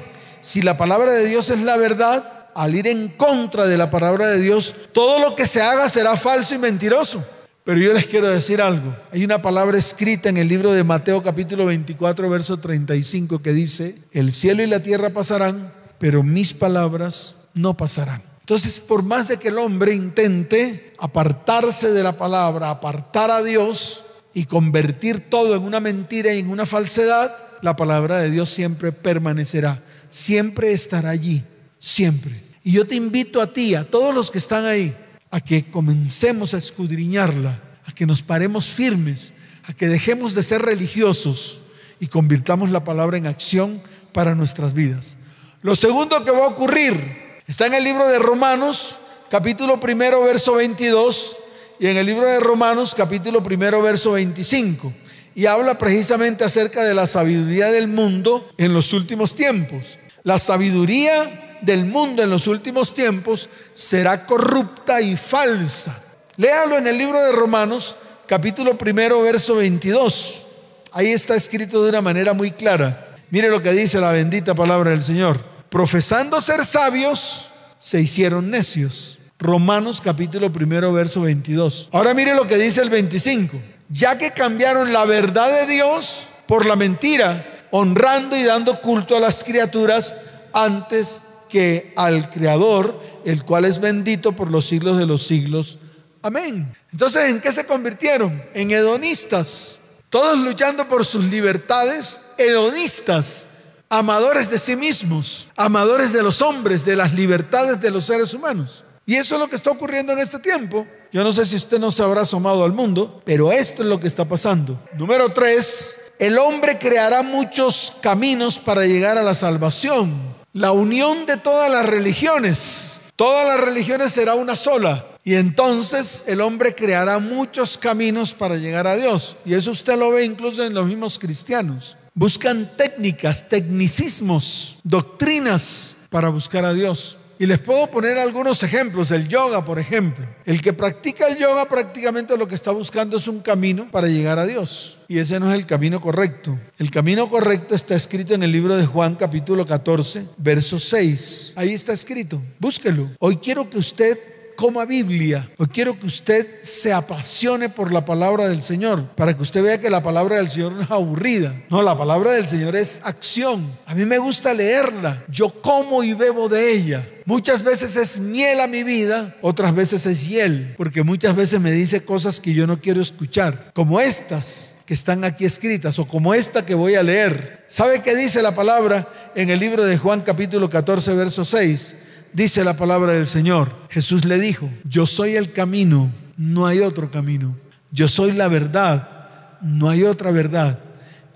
si 0.43 0.61
la 0.61 0.77
palabra 0.77 1.15
de 1.15 1.25
Dios 1.27 1.49
es 1.49 1.63
la 1.63 1.79
verdad, 1.79 2.51
al 2.55 2.75
ir 2.75 2.89
en 2.89 3.09
contra 3.09 3.67
de 3.67 3.79
la 3.79 3.89
palabra 3.89 4.27
de 4.29 4.39
Dios, 4.39 4.75
todo 4.93 5.19
lo 5.19 5.35
que 5.35 5.47
se 5.47 5.63
haga 5.63 5.89
será 5.89 6.15
falso 6.15 6.55
y 6.55 6.59
mentiroso. 6.59 7.25
Pero 7.65 7.81
yo 7.81 7.95
les 7.95 8.07
quiero 8.07 8.29
decir 8.29 8.61
algo. 8.61 8.95
Hay 9.13 9.25
una 9.25 9.41
palabra 9.41 9.79
escrita 9.79 10.29
en 10.29 10.37
el 10.37 10.47
libro 10.47 10.73
de 10.73 10.85
Mateo 10.85 11.23
capítulo 11.23 11.65
24, 11.65 12.29
verso 12.29 12.59
35 12.59 13.41
que 13.41 13.55
dice, 13.55 13.97
el 14.13 14.31
cielo 14.31 14.63
y 14.63 14.67
la 14.67 14.83
tierra 14.83 15.09
pasarán, 15.09 15.73
pero 15.99 16.23
mis 16.23 16.53
palabras 16.53 17.35
no 17.55 17.75
pasarán. 17.79 18.36
Entonces, 18.47 18.79
por 18.79 19.03
más 19.03 19.27
de 19.27 19.39
que 19.39 19.49
el 19.49 19.59
hombre 19.59 19.93
intente 19.93 20.93
apartarse 21.01 21.91
de 21.91 22.05
la 22.05 22.17
palabra, 22.17 22.71
apartar 22.71 23.29
a 23.29 23.43
Dios 23.43 24.05
y 24.35 24.45
convertir 24.45 25.29
todo 25.29 25.57
en 25.57 25.65
una 25.65 25.81
mentira 25.81 26.33
y 26.33 26.39
en 26.39 26.51
una 26.51 26.65
falsedad, 26.65 27.37
la 27.61 27.75
palabra 27.75 28.21
de 28.21 28.31
Dios 28.31 28.49
siempre 28.49 28.93
permanecerá, 28.93 29.83
siempre 30.11 30.71
estará 30.71 31.11
allí, 31.11 31.43
siempre. 31.81 32.45
Y 32.63 32.71
yo 32.71 32.87
te 32.87 32.95
invito 32.95 33.41
a 33.41 33.53
ti, 33.53 33.75
a 33.75 33.83
todos 33.83 34.15
los 34.15 34.31
que 34.31 34.39
están 34.39 34.65
ahí, 34.65 34.97
a 35.33 35.41
que 35.41 35.69
comencemos 35.69 36.55
a 36.55 36.59
escudriñarla, 36.59 37.61
a 37.85 37.91
que 37.91 38.07
nos 38.07 38.23
paremos 38.23 38.67
firmes, 38.67 39.33
a 39.65 39.73
que 39.73 39.89
dejemos 39.89 40.37
de 40.37 40.45
ser 40.45 40.63
religiosos 40.63 41.63
y 41.99 42.07
convirtamos 42.07 42.71
la 42.71 42.85
palabra 42.85 43.17
en 43.17 43.27
acción 43.27 43.83
para 44.13 44.37
nuestras 44.37 44.73
vidas. 44.73 45.17
Lo 45.63 45.75
segundo 45.75 46.23
que 46.23 46.31
va 46.31 46.45
a 46.45 46.51
ocurrir 46.51 47.26
está 47.47 47.67
en 47.67 47.75
el 47.75 47.85
libro 47.85 48.09
de 48.09 48.19
Romanos, 48.19 48.99
capítulo 49.31 49.79
primero, 49.79 50.21
verso 50.23 50.55
22, 50.55 51.37
y 51.79 51.87
en 51.87 51.97
el 51.97 52.07
libro 52.07 52.27
de 52.27 52.41
Romanos, 52.41 52.95
capítulo 52.95 53.43
primero, 53.43 53.81
verso 53.83 54.13
25. 54.13 54.93
Y 55.35 55.47
habla 55.47 55.79
precisamente 55.79 56.45
acerca 56.45 56.83
de 56.83 56.95
la 56.95 57.07
sabiduría 57.07 57.71
del 57.71 57.89
mundo 57.89 58.49
en 58.57 58.73
los 58.73 58.93
últimos 58.93 59.35
tiempos. 59.35 59.99
La 60.23 60.39
sabiduría 60.39 61.59
del 61.61 61.85
mundo 61.85 62.23
en 62.23 62.31
los 62.31 62.47
últimos 62.47 62.95
tiempos 62.95 63.49
será 63.75 64.27
corrupta 64.27 65.01
y 65.01 65.17
falsa. 65.17 66.03
Léalo 66.37 66.79
en 66.79 66.87
el 66.87 66.99
libro 66.99 67.23
de 67.23 67.33
Romanos, 67.33 67.97
capítulo 68.27 68.77
primero, 68.77 69.23
verso 69.23 69.57
22. 69.57 70.47
Ahí 70.93 71.13
está 71.13 71.37
escrito 71.37 71.83
de 71.83 71.91
una 71.91 72.01
manera 72.01 72.33
muy 72.33 72.51
clara. 72.51 73.17
Mire 73.31 73.51
lo 73.51 73.61
que 73.61 73.73
dice 73.73 74.01
la 74.01 74.13
bendita 74.13 74.55
palabra 74.55 74.91
del 74.91 75.05
Señor. 75.05 75.56
Profesando 75.71 76.41
ser 76.41 76.65
sabios, 76.65 77.49
se 77.79 78.01
hicieron 78.01 78.51
necios. 78.51 79.19
Romanos 79.39 80.01
capítulo 80.01 80.51
primero, 80.51 80.93
verso 80.93 81.21
22. 81.23 81.91
Ahora 81.93 82.15
mire 82.15 82.35
lo 82.35 82.47
que 82.47 82.57
dice 82.57 82.81
el 82.81 82.91
25. 82.91 83.61
Ya 83.89 84.19
que 84.19 84.31
cambiaron 84.33 84.93
la 84.93 85.05
verdad 85.05 85.51
de 85.61 85.73
Dios 85.73 86.29
por 86.47 86.67
la 86.67 86.77
mentira, 86.77 87.67
honrando 87.71 88.37
y 88.37 88.45
dando 88.45 88.81
culto 88.81 89.17
a 89.17 89.21
las 89.21 89.45
criaturas 89.45 90.17
antes 90.53 91.21
que 91.49 91.93
al 91.97 92.31
Creador, 92.31 93.01
el 93.25 93.45
cual 93.45 93.65
es 93.65 93.81
bendito 93.81 94.33
por 94.33 94.51
los 94.51 94.67
siglos 94.67 94.99
de 94.99 95.07
los 95.07 95.27
siglos. 95.27 95.79
Amén. 96.23 96.75
Entonces, 96.91 97.31
¿en 97.31 97.41
qué 97.41 97.53
se 97.53 97.67
convirtieron? 97.67 98.43
En 98.55 98.71
hedonistas. 98.71 99.79
Todos 100.09 100.39
luchando 100.39 100.89
por 100.89 101.05
sus 101.05 101.27
libertades, 101.27 102.21
hedonistas, 102.39 103.47
amadores 103.89 104.51
de 104.51 104.59
sí 104.59 104.77
mismos, 104.77 105.49
amadores 105.57 106.13
de 106.13 106.23
los 106.23 106.43
hombres, 106.43 106.85
de 106.85 106.97
las 106.97 107.15
libertades 107.15 107.81
de 107.81 107.91
los 107.91 108.05
seres 108.05 108.35
humanos. 108.35 108.85
Y 109.05 109.15
eso 109.15 109.37
es 109.37 109.41
lo 109.41 109.49
que 109.49 109.57
está 109.57 109.71
ocurriendo 109.71 110.13
en 110.13 110.19
este 110.19 110.39
tiempo. 110.39 110.87
Yo 111.13 111.23
no 111.23 111.33
sé 111.33 111.47
si 111.47 111.57
usted 111.57 111.79
no 111.79 111.91
se 111.91 112.03
habrá 112.03 112.23
asomado 112.23 112.65
al 112.65 112.73
mundo, 112.73 113.23
pero 113.25 113.53
esto 113.53 113.83
es 113.83 113.89
lo 113.89 114.01
que 114.01 114.09
está 114.09 114.25
pasando. 114.25 114.81
Número 114.97 115.29
tres, 115.29 115.95
el 116.19 116.39
hombre 116.39 116.79
creará 116.79 117.23
muchos 117.23 117.93
caminos 118.03 118.59
para 118.59 118.85
llegar 118.85 119.17
a 119.17 119.23
la 119.23 119.35
salvación 119.35 120.37
la 120.57 120.73
unión 120.73 121.27
de 121.27 121.37
todas 121.37 121.71
las 121.71 121.85
religiones. 121.85 122.99
Todas 123.15 123.47
las 123.47 123.61
religiones 123.61 124.15
será 124.15 124.35
una 124.35 124.57
sola. 124.57 125.07
Y 125.23 125.35
entonces 125.35 126.25
el 126.27 126.41
hombre 126.41 126.75
creará 126.75 127.19
muchos 127.19 127.77
caminos 127.77 128.33
para 128.33 128.57
llegar 128.57 128.87
a 128.87 128.97
Dios. 128.97 129.37
Y 129.45 129.53
eso 129.53 129.71
usted 129.71 129.99
lo 129.99 130.11
ve 130.11 130.25
incluso 130.25 130.65
en 130.65 130.73
los 130.73 130.87
mismos 130.87 131.19
cristianos. 131.19 131.99
Buscan 132.19 132.73
técnicas, 132.79 133.47
tecnicismos, 133.47 134.79
doctrinas 134.83 135.95
para 136.09 136.31
buscar 136.31 136.65
a 136.65 136.73
Dios. 136.73 137.19
Y 137.39 137.45
les 137.45 137.59
puedo 137.59 137.91
poner 137.91 138.17
algunos 138.17 138.63
ejemplos. 138.63 139.11
El 139.11 139.29
yoga, 139.29 139.67
por 139.67 139.79
ejemplo. 139.79 140.27
El 140.47 140.63
que 140.63 140.73
practica 140.73 141.27
el 141.27 141.37
yoga 141.37 141.69
prácticamente 141.69 142.39
lo 142.39 142.49
que 142.49 142.55
está 142.55 142.71
buscando 142.71 143.19
es 143.19 143.29
un 143.29 143.41
camino 143.41 143.91
para 143.91 144.09
llegar 144.09 144.39
a 144.39 144.47
Dios. 144.47 144.97
Y 145.09 145.19
ese 145.19 145.39
no 145.39 145.51
es 145.51 145.59
el 145.59 145.67
camino 145.67 146.01
correcto. 146.01 146.59
El 146.79 146.91
camino 146.91 147.29
correcto 147.29 147.75
está 147.75 147.95
escrito 147.95 148.33
en 148.33 148.43
el 148.43 148.51
libro 148.51 148.77
de 148.77 148.87
Juan 148.87 149.17
capítulo 149.17 149.67
14, 149.67 150.27
verso 150.39 150.79
6. 150.79 151.53
Ahí 151.55 151.75
está 151.75 151.93
escrito. 151.93 152.41
Búsquelo. 152.59 153.11
Hoy 153.19 153.37
quiero 153.37 153.69
que 153.69 153.77
usted 153.77 154.19
coma 154.57 154.85
Biblia. 154.85 155.49
Hoy 155.59 155.69
quiero 155.69 155.99
que 156.01 156.07
usted 156.07 156.61
se 156.63 156.93
apasione 156.93 157.69
por 157.69 157.93
la 157.93 158.05
palabra 158.05 158.49
del 158.49 158.63
Señor, 158.63 159.11
para 159.15 159.37
que 159.37 159.43
usted 159.43 159.63
vea 159.63 159.79
que 159.79 159.91
la 159.91 160.03
palabra 160.03 160.37
del 160.37 160.49
Señor 160.49 160.73
no 160.73 160.83
es 160.83 160.91
aburrida. 160.91 161.55
No, 161.71 161.83
la 161.83 161.97
palabra 161.97 162.33
del 162.33 162.47
Señor 162.47 162.75
es 162.75 163.01
acción. 163.05 163.71
A 163.87 163.95
mí 163.95 164.05
me 164.05 164.19
gusta 164.19 164.55
leerla. 164.55 165.23
Yo 165.29 165.51
como 165.63 166.03
y 166.03 166.15
bebo 166.15 166.49
de 166.49 166.73
ella. 166.73 167.09
Muchas 167.27 167.63
veces 167.63 167.97
es 167.97 168.19
miel 168.19 168.61
a 168.61 168.69
mi 168.69 168.83
vida, 168.83 169.37
otras 169.43 169.75
veces 169.75 170.07
es 170.07 170.29
hiel, 170.29 170.75
porque 170.77 171.03
muchas 171.03 171.35
veces 171.35 171.61
me 171.61 171.73
dice 171.73 172.05
cosas 172.05 172.41
que 172.41 172.55
yo 172.55 172.67
no 172.67 172.81
quiero 172.81 173.01
escuchar, 173.01 173.73
como 173.75 174.01
estas 174.01 174.77
que 174.87 174.95
están 174.95 175.25
aquí 175.25 175.45
escritas 175.45 175.99
o 175.99 176.07
como 176.07 176.33
esta 176.33 176.65
que 176.65 176.75
voy 176.75 176.95
a 176.95 177.03
leer. 177.03 177.65
¿Sabe 177.67 178.01
qué 178.01 178.15
dice 178.15 178.41
la 178.41 178.55
palabra 178.55 179.33
en 179.35 179.51
el 179.51 179.59
libro 179.59 179.85
de 179.85 179.99
Juan 179.99 180.21
capítulo 180.21 180.71
14, 180.71 181.15
verso 181.15 181.45
6? 181.45 181.97
Dice 182.37 182.65
la 182.65 182.77
palabra 182.77 183.15
del 183.15 183.27
Señor. 183.27 183.75
Jesús 183.89 184.27
le 184.27 184.39
dijo, 184.39 184.71
yo 184.85 185.07
soy 185.07 185.37
el 185.37 185.53
camino, 185.55 186.13
no 186.37 186.67
hay 186.67 186.81
otro 186.81 187.11
camino. 187.11 187.57
Yo 187.91 188.09
soy 188.09 188.33
la 188.33 188.47
verdad, 188.49 189.57
no 189.63 189.89
hay 189.89 190.03
otra 190.03 190.33
verdad. 190.33 190.79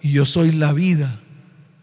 Y 0.02 0.12
yo 0.12 0.26
soy 0.26 0.52
la 0.52 0.74
vida, 0.74 1.18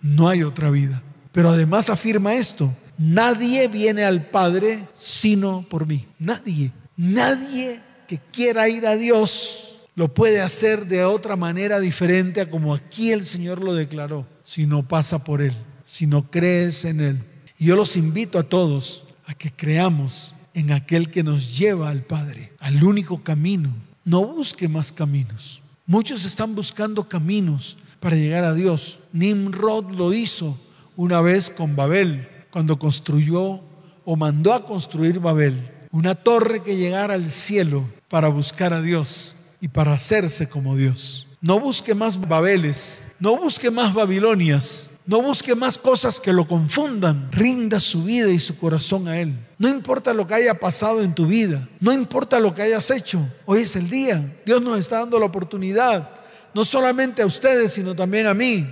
no 0.04 0.30
hay 0.30 0.44
otra 0.44 0.70
vida. 0.70 1.02
Pero 1.32 1.50
además 1.50 1.90
afirma 1.90 2.36
esto, 2.36 2.72
nadie 3.00 3.68
viene 3.68 4.04
al 4.04 4.28
Padre 4.28 4.88
sino 4.96 5.66
por 5.68 5.88
mí. 5.88 6.06
Nadie, 6.20 6.72
nadie 6.96 7.80
que 8.08 8.20
quiera 8.20 8.70
ir 8.70 8.86
a 8.86 8.96
Dios 8.98 9.80
lo 9.96 10.14
puede 10.14 10.42
hacer 10.42 10.86
de 10.86 11.04
otra 11.06 11.36
manera 11.36 11.80
diferente 11.80 12.42
a 12.42 12.50
como 12.52 12.76
aquí 12.76 13.12
el 13.12 13.26
Señor 13.26 13.64
lo 13.64 13.74
declaró, 13.74 14.28
si 14.44 14.68
no 14.68 14.88
pasa 14.88 15.24
por 15.24 15.42
Él, 15.42 15.58
si 15.88 16.06
no 16.06 16.30
crees 16.30 16.86
en 16.86 17.02
Él. 17.02 17.24
Y 17.58 17.66
yo 17.66 17.76
los 17.76 17.96
invito 17.96 18.38
a 18.38 18.44
todos 18.44 19.06
a 19.28 19.34
que 19.36 19.52
creamos 19.52 20.34
en 20.54 20.72
aquel 20.72 21.12
que 21.12 21.22
nos 21.22 21.58
lleva 21.58 21.90
al 21.90 22.02
Padre, 22.02 22.52
al 22.60 22.84
único 22.84 23.22
camino. 23.22 23.76
No 24.04 24.26
busque 24.26 24.68
más 24.68 24.92
caminos. 24.92 25.62
Muchos 25.86 26.26
están 26.26 26.56
buscando 26.56 27.08
caminos 27.08 27.78
para 28.00 28.16
llegar 28.16 28.44
a 28.44 28.54
Dios. 28.54 28.98
Nimrod 29.14 29.92
lo 29.92 30.14
hizo 30.14 30.58
una 30.96 31.22
vez 31.22 31.50
con 31.52 31.76
Babel, 31.76 32.28
cuando 32.50 32.80
construyó 32.80 33.62
o 34.04 34.16
mandó 34.16 34.54
a 34.54 34.66
construir 34.66 35.20
Babel, 35.20 35.70
una 35.92 36.16
torre 36.16 36.64
que 36.64 36.78
llegara 36.78 37.14
al 37.14 37.30
cielo 37.30 37.86
para 38.08 38.30
buscar 38.30 38.74
a 38.74 38.82
Dios 38.82 39.36
y 39.62 39.68
para 39.68 39.94
hacerse 39.94 40.50
como 40.50 40.76
Dios. 40.76 41.28
No 41.42 41.60
busque 41.60 41.94
más 41.94 42.20
Babeles, 42.20 43.04
no 43.20 43.38
busque 43.38 43.70
más 43.70 43.94
Babilonias, 43.94 44.88
no 45.08 45.22
busque 45.22 45.56
más 45.56 45.78
cosas 45.78 46.20
que 46.20 46.34
lo 46.34 46.46
confundan. 46.46 47.32
Rinda 47.32 47.80
su 47.80 48.04
vida 48.04 48.30
y 48.30 48.40
su 48.40 48.58
corazón 48.58 49.08
a 49.08 49.18
Él. 49.18 49.34
No 49.58 49.70
importa 49.70 50.14
lo 50.14 50.28
que 50.28 50.34
haya 50.34 50.60
pasado 50.60 51.02
en 51.02 51.16
tu 51.16 51.26
vida. 51.26 51.68
No 51.80 51.94
importa 51.94 52.42
lo 52.42 52.54
que 52.54 52.64
hayas 52.64 52.92
hecho. 52.92 53.26
Hoy 53.46 53.62
es 53.62 53.78
el 53.78 53.90
día. 53.90 54.36
Dios 54.46 54.62
nos 54.62 54.78
está 54.78 55.00
dando 55.00 55.18
la 55.18 55.26
oportunidad. 55.26 56.10
No 56.54 56.66
solamente 56.66 57.22
a 57.22 57.26
ustedes, 57.26 57.72
sino 57.72 57.96
también 57.96 58.28
a 58.28 58.34
mí. 58.34 58.70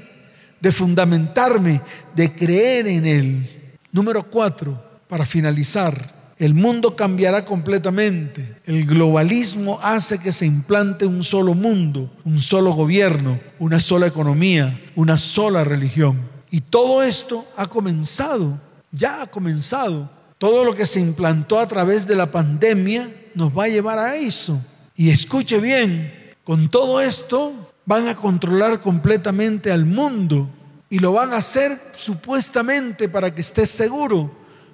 De 0.59 0.73
fundamentarme, 0.73 1.81
de 2.13 2.35
creer 2.35 2.87
en 2.87 3.05
Él. 3.05 3.77
Número 3.93 4.29
cuatro, 4.29 4.83
para 5.07 5.25
finalizar. 5.25 6.14
El 6.37 6.53
mundo 6.53 6.95
cambiará 6.95 7.45
completamente. 7.45 8.57
El 8.65 8.85
globalismo 8.85 9.79
hace 9.81 10.19
que 10.19 10.33
se 10.33 10.45
implante 10.45 11.05
un 11.05 11.23
solo 11.23 11.53
mundo, 11.53 12.11
un 12.25 12.37
solo 12.39 12.73
gobierno, 12.73 13.39
una 13.57 13.79
sola 13.79 14.07
economía, 14.07 14.81
una 14.95 15.17
sola 15.17 15.63
religión. 15.63 16.29
Y 16.51 16.61
todo 16.61 17.03
esto 17.03 17.47
ha 17.55 17.67
comenzado, 17.67 18.59
ya 18.91 19.21
ha 19.21 19.27
comenzado. 19.27 20.09
Todo 20.37 20.65
lo 20.65 20.75
que 20.75 20.85
se 20.85 20.99
implantó 20.99 21.57
a 21.57 21.67
través 21.67 22.05
de 22.05 22.15
la 22.15 22.29
pandemia 22.29 23.09
nos 23.33 23.57
va 23.57 23.65
a 23.65 23.69
llevar 23.69 23.97
a 23.97 24.17
eso. 24.17 24.61
Y 24.95 25.09
escuche 25.09 25.59
bien, 25.59 26.13
con 26.43 26.69
todo 26.69 26.99
esto 26.99 27.71
van 27.85 28.07
a 28.09 28.15
controlar 28.15 28.81
completamente 28.81 29.71
al 29.71 29.85
mundo 29.85 30.49
y 30.89 30.99
lo 30.99 31.13
van 31.13 31.31
a 31.31 31.37
hacer 31.37 31.79
supuestamente 31.95 33.07
para 33.09 33.33
que 33.33 33.41
estés 33.41 33.69
seguro, 33.69 34.31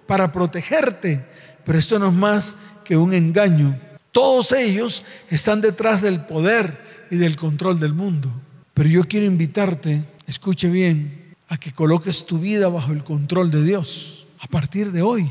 para 0.08 0.32
protegerte. 0.32 1.31
Pero 1.65 1.78
esto 1.78 2.00
no 2.00 2.10
es 2.10 2.13
más 2.13 2.56
que 2.84 2.97
un 2.97 3.13
engaño. 3.13 3.80
Todos 4.12 4.52
ellos 4.52 5.04
están 5.30 5.62
detrás 5.62 6.02
del 6.02 6.26
poder 6.26 7.06
y 7.10 7.17
del 7.17 7.36
control 7.36 7.80
del 7.80 7.93
mundo. 7.93 8.32
Pero 8.74 8.89
yo 8.89 9.04
quiero 9.04 9.26
invitarte, 9.26 10.06
escuche 10.28 10.69
bien, 10.69 11.36
a 11.47 11.58
que 11.58 11.71
coloques 11.71 12.26
tu 12.26 12.39
vida 12.39 12.69
bajo 12.69 12.93
el 12.93 13.04
control 13.04 13.52
de 13.52 13.63
Dios 13.63 14.26
a 14.39 14.47
partir 14.47 14.91
de 14.91 15.02
hoy. 15.02 15.30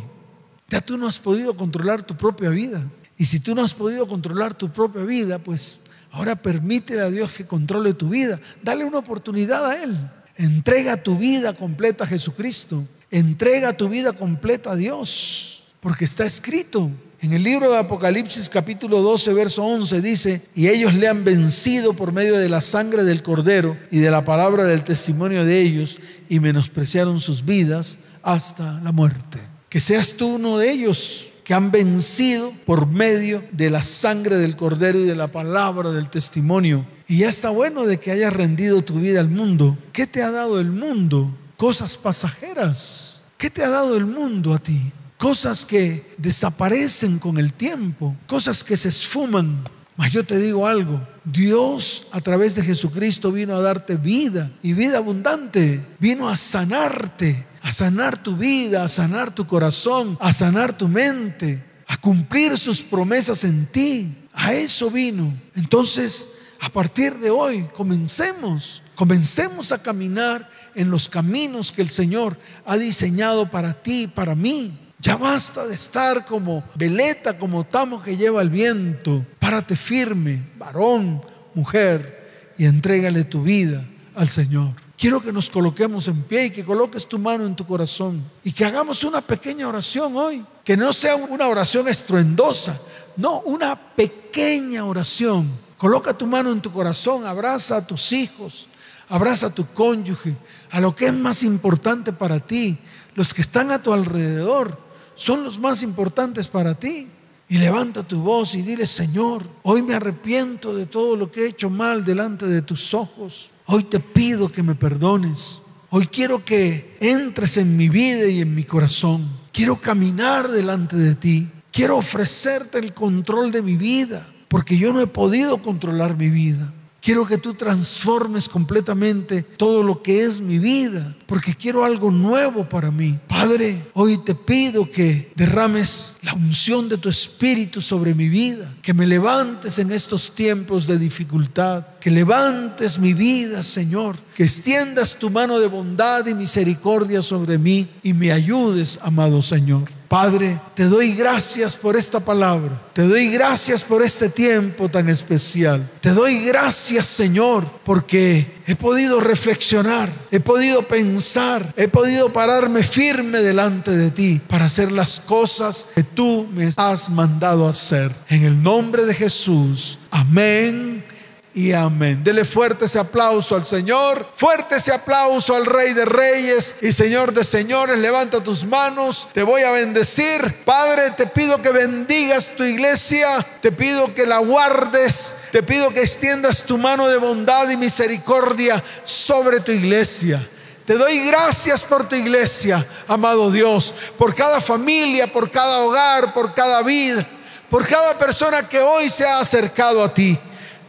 Ya 0.68 0.80
tú 0.80 0.96
no 0.96 1.08
has 1.08 1.18
podido 1.18 1.56
controlar 1.56 2.02
tu 2.02 2.16
propia 2.16 2.50
vida. 2.50 2.82
Y 3.18 3.26
si 3.26 3.40
tú 3.40 3.54
no 3.54 3.62
has 3.62 3.74
podido 3.74 4.06
controlar 4.06 4.54
tu 4.54 4.70
propia 4.70 5.02
vida, 5.02 5.38
pues 5.38 5.80
ahora 6.12 6.36
permítele 6.36 7.00
a 7.00 7.10
Dios 7.10 7.32
que 7.32 7.44
controle 7.44 7.92
tu 7.92 8.08
vida. 8.08 8.40
Dale 8.62 8.84
una 8.84 8.98
oportunidad 8.98 9.66
a 9.66 9.82
Él. 9.82 9.96
Entrega 10.36 11.02
tu 11.02 11.18
vida 11.18 11.52
completa 11.54 12.04
a 12.04 12.06
Jesucristo. 12.06 12.84
Entrega 13.10 13.72
tu 13.72 13.88
vida 13.88 14.12
completa 14.12 14.72
a 14.72 14.76
Dios. 14.76 15.59
Porque 15.80 16.04
está 16.04 16.24
escrito 16.24 16.90
en 17.22 17.32
el 17.32 17.42
libro 17.42 17.70
de 17.70 17.78
Apocalipsis 17.78 18.48
capítulo 18.48 19.02
12, 19.02 19.34
verso 19.34 19.64
11 19.64 20.00
dice, 20.00 20.42
y 20.54 20.68
ellos 20.68 20.94
le 20.94 21.08
han 21.08 21.24
vencido 21.24 21.92
por 21.92 22.12
medio 22.12 22.38
de 22.38 22.48
la 22.48 22.62
sangre 22.62 23.04
del 23.04 23.22
cordero 23.22 23.76
y 23.90 23.98
de 23.98 24.10
la 24.10 24.24
palabra 24.24 24.64
del 24.64 24.84
testimonio 24.84 25.44
de 25.44 25.60
ellos 25.60 25.98
y 26.28 26.40
menospreciaron 26.40 27.20
sus 27.20 27.44
vidas 27.44 27.98
hasta 28.22 28.80
la 28.80 28.92
muerte. 28.92 29.38
Que 29.68 29.80
seas 29.80 30.14
tú 30.14 30.34
uno 30.34 30.58
de 30.58 30.70
ellos 30.70 31.30
que 31.44 31.54
han 31.54 31.70
vencido 31.70 32.52
por 32.64 32.86
medio 32.86 33.44
de 33.52 33.70
la 33.70 33.84
sangre 33.84 34.38
del 34.38 34.56
cordero 34.56 34.98
y 34.98 35.04
de 35.04 35.16
la 35.16 35.28
palabra 35.28 35.90
del 35.92 36.08
testimonio. 36.08 36.86
Y 37.06 37.18
ya 37.18 37.28
está 37.28 37.50
bueno 37.50 37.84
de 37.84 37.98
que 37.98 38.12
hayas 38.12 38.32
rendido 38.32 38.82
tu 38.82 39.00
vida 39.00 39.20
al 39.20 39.28
mundo. 39.28 39.76
¿Qué 39.92 40.06
te 40.06 40.22
ha 40.22 40.30
dado 40.30 40.60
el 40.60 40.70
mundo? 40.70 41.34
Cosas 41.56 41.98
pasajeras. 41.98 43.20
¿Qué 43.36 43.50
te 43.50 43.62
ha 43.62 43.68
dado 43.68 43.96
el 43.96 44.06
mundo 44.06 44.54
a 44.54 44.58
ti? 44.58 44.92
Cosas 45.20 45.66
que 45.66 46.14
desaparecen 46.16 47.18
con 47.18 47.36
el 47.36 47.52
tiempo, 47.52 48.16
cosas 48.26 48.64
que 48.64 48.74
se 48.74 48.88
esfuman. 48.88 49.62
Mas 49.94 50.12
yo 50.12 50.24
te 50.24 50.38
digo 50.38 50.66
algo, 50.66 51.06
Dios 51.26 52.06
a 52.10 52.22
través 52.22 52.54
de 52.54 52.62
Jesucristo 52.62 53.30
vino 53.30 53.54
a 53.54 53.60
darte 53.60 53.96
vida 53.96 54.50
y 54.62 54.72
vida 54.72 54.96
abundante, 54.96 55.86
vino 55.98 56.26
a 56.26 56.38
sanarte, 56.38 57.46
a 57.60 57.70
sanar 57.70 58.22
tu 58.22 58.34
vida, 58.34 58.82
a 58.82 58.88
sanar 58.88 59.34
tu 59.34 59.46
corazón, 59.46 60.16
a 60.22 60.32
sanar 60.32 60.72
tu 60.72 60.88
mente, 60.88 61.62
a 61.86 61.98
cumplir 61.98 62.56
sus 62.56 62.80
promesas 62.80 63.44
en 63.44 63.66
ti. 63.66 64.16
A 64.32 64.54
eso 64.54 64.90
vino. 64.90 65.38
Entonces, 65.54 66.28
a 66.60 66.70
partir 66.70 67.18
de 67.18 67.28
hoy, 67.28 67.68
comencemos, 67.74 68.82
comencemos 68.94 69.70
a 69.70 69.82
caminar 69.82 70.48
en 70.74 70.90
los 70.90 71.10
caminos 71.10 71.72
que 71.72 71.82
el 71.82 71.90
Señor 71.90 72.38
ha 72.64 72.78
diseñado 72.78 73.50
para 73.50 73.82
ti 73.82 74.04
y 74.04 74.06
para 74.06 74.34
mí. 74.34 74.78
Ya 75.00 75.16
basta 75.16 75.66
de 75.66 75.74
estar 75.74 76.26
como 76.26 76.62
veleta, 76.74 77.38
como 77.38 77.64
tamo 77.64 78.02
que 78.02 78.16
lleva 78.16 78.42
el 78.42 78.50
viento. 78.50 79.24
Párate 79.38 79.74
firme, 79.74 80.42
varón, 80.58 81.22
mujer, 81.54 82.54
y 82.58 82.66
entrégale 82.66 83.24
tu 83.24 83.42
vida 83.42 83.82
al 84.14 84.28
Señor. 84.28 84.74
Quiero 84.98 85.22
que 85.22 85.32
nos 85.32 85.48
coloquemos 85.48 86.08
en 86.08 86.22
pie 86.24 86.46
y 86.46 86.50
que 86.50 86.62
coloques 86.62 87.08
tu 87.08 87.18
mano 87.18 87.46
en 87.46 87.56
tu 87.56 87.66
corazón 87.66 88.22
y 88.44 88.52
que 88.52 88.66
hagamos 88.66 89.02
una 89.02 89.22
pequeña 89.22 89.66
oración 89.66 90.14
hoy. 90.14 90.44
Que 90.62 90.76
no 90.76 90.92
sea 90.92 91.16
una 91.16 91.48
oración 91.48 91.88
estruendosa, 91.88 92.78
no, 93.16 93.40
una 93.40 93.74
pequeña 93.74 94.84
oración. 94.84 95.50
Coloca 95.78 96.12
tu 96.12 96.26
mano 96.26 96.52
en 96.52 96.60
tu 96.60 96.70
corazón, 96.70 97.26
abraza 97.26 97.78
a 97.78 97.86
tus 97.86 98.12
hijos, 98.12 98.68
abraza 99.08 99.46
a 99.46 99.54
tu 99.54 99.66
cónyuge, 99.68 100.36
a 100.70 100.80
lo 100.80 100.94
que 100.94 101.06
es 101.06 101.14
más 101.14 101.42
importante 101.42 102.12
para 102.12 102.38
ti, 102.38 102.78
los 103.14 103.32
que 103.32 103.40
están 103.40 103.70
a 103.70 103.82
tu 103.82 103.94
alrededor 103.94 104.89
son 105.20 105.44
los 105.44 105.58
más 105.58 105.82
importantes 105.82 106.48
para 106.48 106.74
ti. 106.74 107.06
Y 107.46 107.58
levanta 107.58 108.02
tu 108.02 108.22
voz 108.22 108.54
y 108.54 108.62
dile, 108.62 108.86
Señor, 108.86 109.44
hoy 109.64 109.82
me 109.82 109.92
arrepiento 109.92 110.74
de 110.74 110.86
todo 110.86 111.14
lo 111.14 111.30
que 111.30 111.42
he 111.42 111.48
hecho 111.48 111.68
mal 111.68 112.04
delante 112.06 112.46
de 112.46 112.62
tus 112.62 112.94
ojos. 112.94 113.50
Hoy 113.66 113.84
te 113.84 114.00
pido 114.00 114.50
que 114.50 114.62
me 114.62 114.74
perdones. 114.74 115.60
Hoy 115.90 116.06
quiero 116.06 116.42
que 116.42 116.96
entres 117.00 117.58
en 117.58 117.76
mi 117.76 117.90
vida 117.90 118.28
y 118.28 118.40
en 118.40 118.54
mi 118.54 118.64
corazón. 118.64 119.28
Quiero 119.52 119.78
caminar 119.78 120.48
delante 120.48 120.96
de 120.96 121.14
ti. 121.16 121.50
Quiero 121.70 121.98
ofrecerte 121.98 122.78
el 122.78 122.94
control 122.94 123.52
de 123.52 123.60
mi 123.60 123.76
vida, 123.76 124.26
porque 124.48 124.78
yo 124.78 124.92
no 124.92 125.00
he 125.00 125.06
podido 125.06 125.60
controlar 125.60 126.16
mi 126.16 126.30
vida. 126.30 126.72
Quiero 127.00 127.26
que 127.26 127.38
tú 127.38 127.54
transformes 127.54 128.48
completamente 128.48 129.42
todo 129.42 129.82
lo 129.82 130.02
que 130.02 130.22
es 130.22 130.40
mi 130.40 130.58
vida, 130.58 131.16
porque 131.26 131.54
quiero 131.54 131.84
algo 131.84 132.10
nuevo 132.10 132.68
para 132.68 132.90
mí. 132.90 133.18
Padre, 133.26 133.90
hoy 133.94 134.18
te 134.18 134.34
pido 134.34 134.90
que 134.90 135.32
derrames 135.34 136.14
la 136.20 136.34
unción 136.34 136.88
de 136.90 136.98
tu 136.98 137.08
espíritu 137.08 137.80
sobre 137.80 138.14
mi 138.14 138.28
vida, 138.28 138.74
que 138.82 138.92
me 138.92 139.06
levantes 139.06 139.78
en 139.78 139.92
estos 139.92 140.34
tiempos 140.34 140.86
de 140.86 140.98
dificultad, 140.98 141.86
que 142.00 142.10
levantes 142.10 142.98
mi 142.98 143.14
vida, 143.14 143.62
Señor, 143.62 144.16
que 144.34 144.44
extiendas 144.44 145.18
tu 145.18 145.30
mano 145.30 145.58
de 145.58 145.68
bondad 145.68 146.26
y 146.26 146.34
misericordia 146.34 147.22
sobre 147.22 147.56
mí 147.56 147.88
y 148.02 148.12
me 148.12 148.30
ayudes, 148.30 148.98
amado 149.02 149.40
Señor. 149.40 149.99
Padre, 150.10 150.60
te 150.74 150.86
doy 150.86 151.14
gracias 151.14 151.76
por 151.76 151.96
esta 151.96 152.18
palabra. 152.18 152.82
Te 152.92 153.02
doy 153.02 153.30
gracias 153.30 153.84
por 153.84 154.02
este 154.02 154.28
tiempo 154.28 154.88
tan 154.88 155.08
especial. 155.08 155.88
Te 156.00 156.10
doy 156.10 156.46
gracias, 156.46 157.06
Señor, 157.06 157.64
porque 157.84 158.60
he 158.66 158.74
podido 158.74 159.20
reflexionar, 159.20 160.12
he 160.32 160.40
podido 160.40 160.82
pensar, 160.88 161.72
he 161.76 161.86
podido 161.86 162.32
pararme 162.32 162.82
firme 162.82 163.38
delante 163.38 163.92
de 163.92 164.10
ti 164.10 164.40
para 164.48 164.64
hacer 164.64 164.90
las 164.90 165.20
cosas 165.20 165.86
que 165.94 166.02
tú 166.02 166.48
me 166.52 166.72
has 166.76 167.08
mandado 167.08 167.68
hacer. 167.68 168.12
En 168.28 168.42
el 168.42 168.60
nombre 168.60 169.04
de 169.04 169.14
Jesús. 169.14 170.00
Amén 170.10 171.04
y 171.52 171.72
amén. 171.72 172.22
Dele 172.22 172.44
fuerte 172.44 172.84
ese 172.84 172.98
aplauso 172.98 173.56
al 173.56 173.66
Señor, 173.66 174.26
fuerte 174.36 174.76
ese 174.76 174.92
aplauso 174.92 175.54
al 175.54 175.66
Rey 175.66 175.94
de 175.94 176.04
Reyes 176.04 176.76
y 176.80 176.92
Señor 176.92 177.34
de 177.34 177.42
Señores. 177.42 177.98
Levanta 177.98 178.42
tus 178.42 178.64
manos, 178.64 179.28
te 179.32 179.42
voy 179.42 179.62
a 179.62 179.72
bendecir. 179.72 180.64
Padre, 180.64 181.10
te 181.10 181.26
pido 181.26 181.60
que 181.60 181.70
bendigas 181.70 182.54
tu 182.56 182.62
iglesia, 182.62 183.44
te 183.60 183.72
pido 183.72 184.14
que 184.14 184.26
la 184.26 184.38
guardes, 184.38 185.34
te 185.50 185.62
pido 185.62 185.92
que 185.92 186.00
extiendas 186.00 186.62
tu 186.62 186.78
mano 186.78 187.08
de 187.08 187.18
bondad 187.18 187.68
y 187.68 187.76
misericordia 187.76 188.82
sobre 189.02 189.60
tu 189.60 189.72
iglesia. 189.72 190.48
Te 190.84 190.94
doy 190.94 191.26
gracias 191.26 191.82
por 191.82 192.08
tu 192.08 192.16
iglesia, 192.16 192.86
amado 193.06 193.50
Dios, 193.50 193.94
por 194.16 194.34
cada 194.34 194.60
familia, 194.60 195.30
por 195.30 195.50
cada 195.50 195.80
hogar, 195.80 196.32
por 196.32 196.54
cada 196.54 196.82
vida, 196.82 197.26
por 197.68 197.86
cada 197.86 198.16
persona 198.18 198.68
que 198.68 198.80
hoy 198.80 199.08
se 199.08 199.24
ha 199.24 199.40
acercado 199.40 200.02
a 200.02 200.12
ti. 200.12 200.38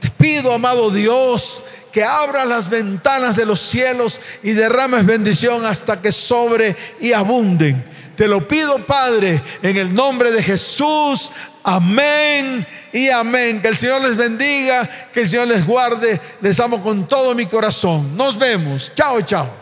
Te 0.02 0.10
pido, 0.10 0.52
amado 0.52 0.90
Dios, 0.90 1.64
que 1.92 2.04
abras 2.04 2.48
las 2.48 2.70
ventanas 2.70 3.36
de 3.36 3.46
los 3.46 3.62
cielos 3.62 4.20
y 4.42 4.52
derrames 4.54 5.06
bendición 5.06 5.64
hasta 5.64 6.02
que 6.02 6.12
sobre 6.12 6.76
y 7.00 7.14
abunden. 7.14 7.86
Te 8.16 8.28
lo 8.28 8.48
pido, 8.48 8.80
Padre, 8.80 9.42
en 9.62 9.78
el 9.78 9.94
nombre 9.94 10.32
de 10.32 10.42
Jesús. 10.42 11.32
Amén 11.64 12.66
y 12.92 13.10
amén. 13.10 13.62
Que 13.62 13.68
el 13.68 13.78
Señor 13.78 14.02
les 14.02 14.18
bendiga, 14.18 14.90
que 15.14 15.22
el 15.22 15.30
Señor 15.30 15.48
les 15.48 15.66
guarde. 15.66 16.20
Les 16.42 16.60
amo 16.60 16.82
con 16.82 17.08
todo 17.08 17.36
mi 17.36 17.46
corazón. 17.46 18.18
Nos 18.18 18.40
vemos. 18.40 18.92
Chao, 18.96 19.22
chao. 19.22 19.61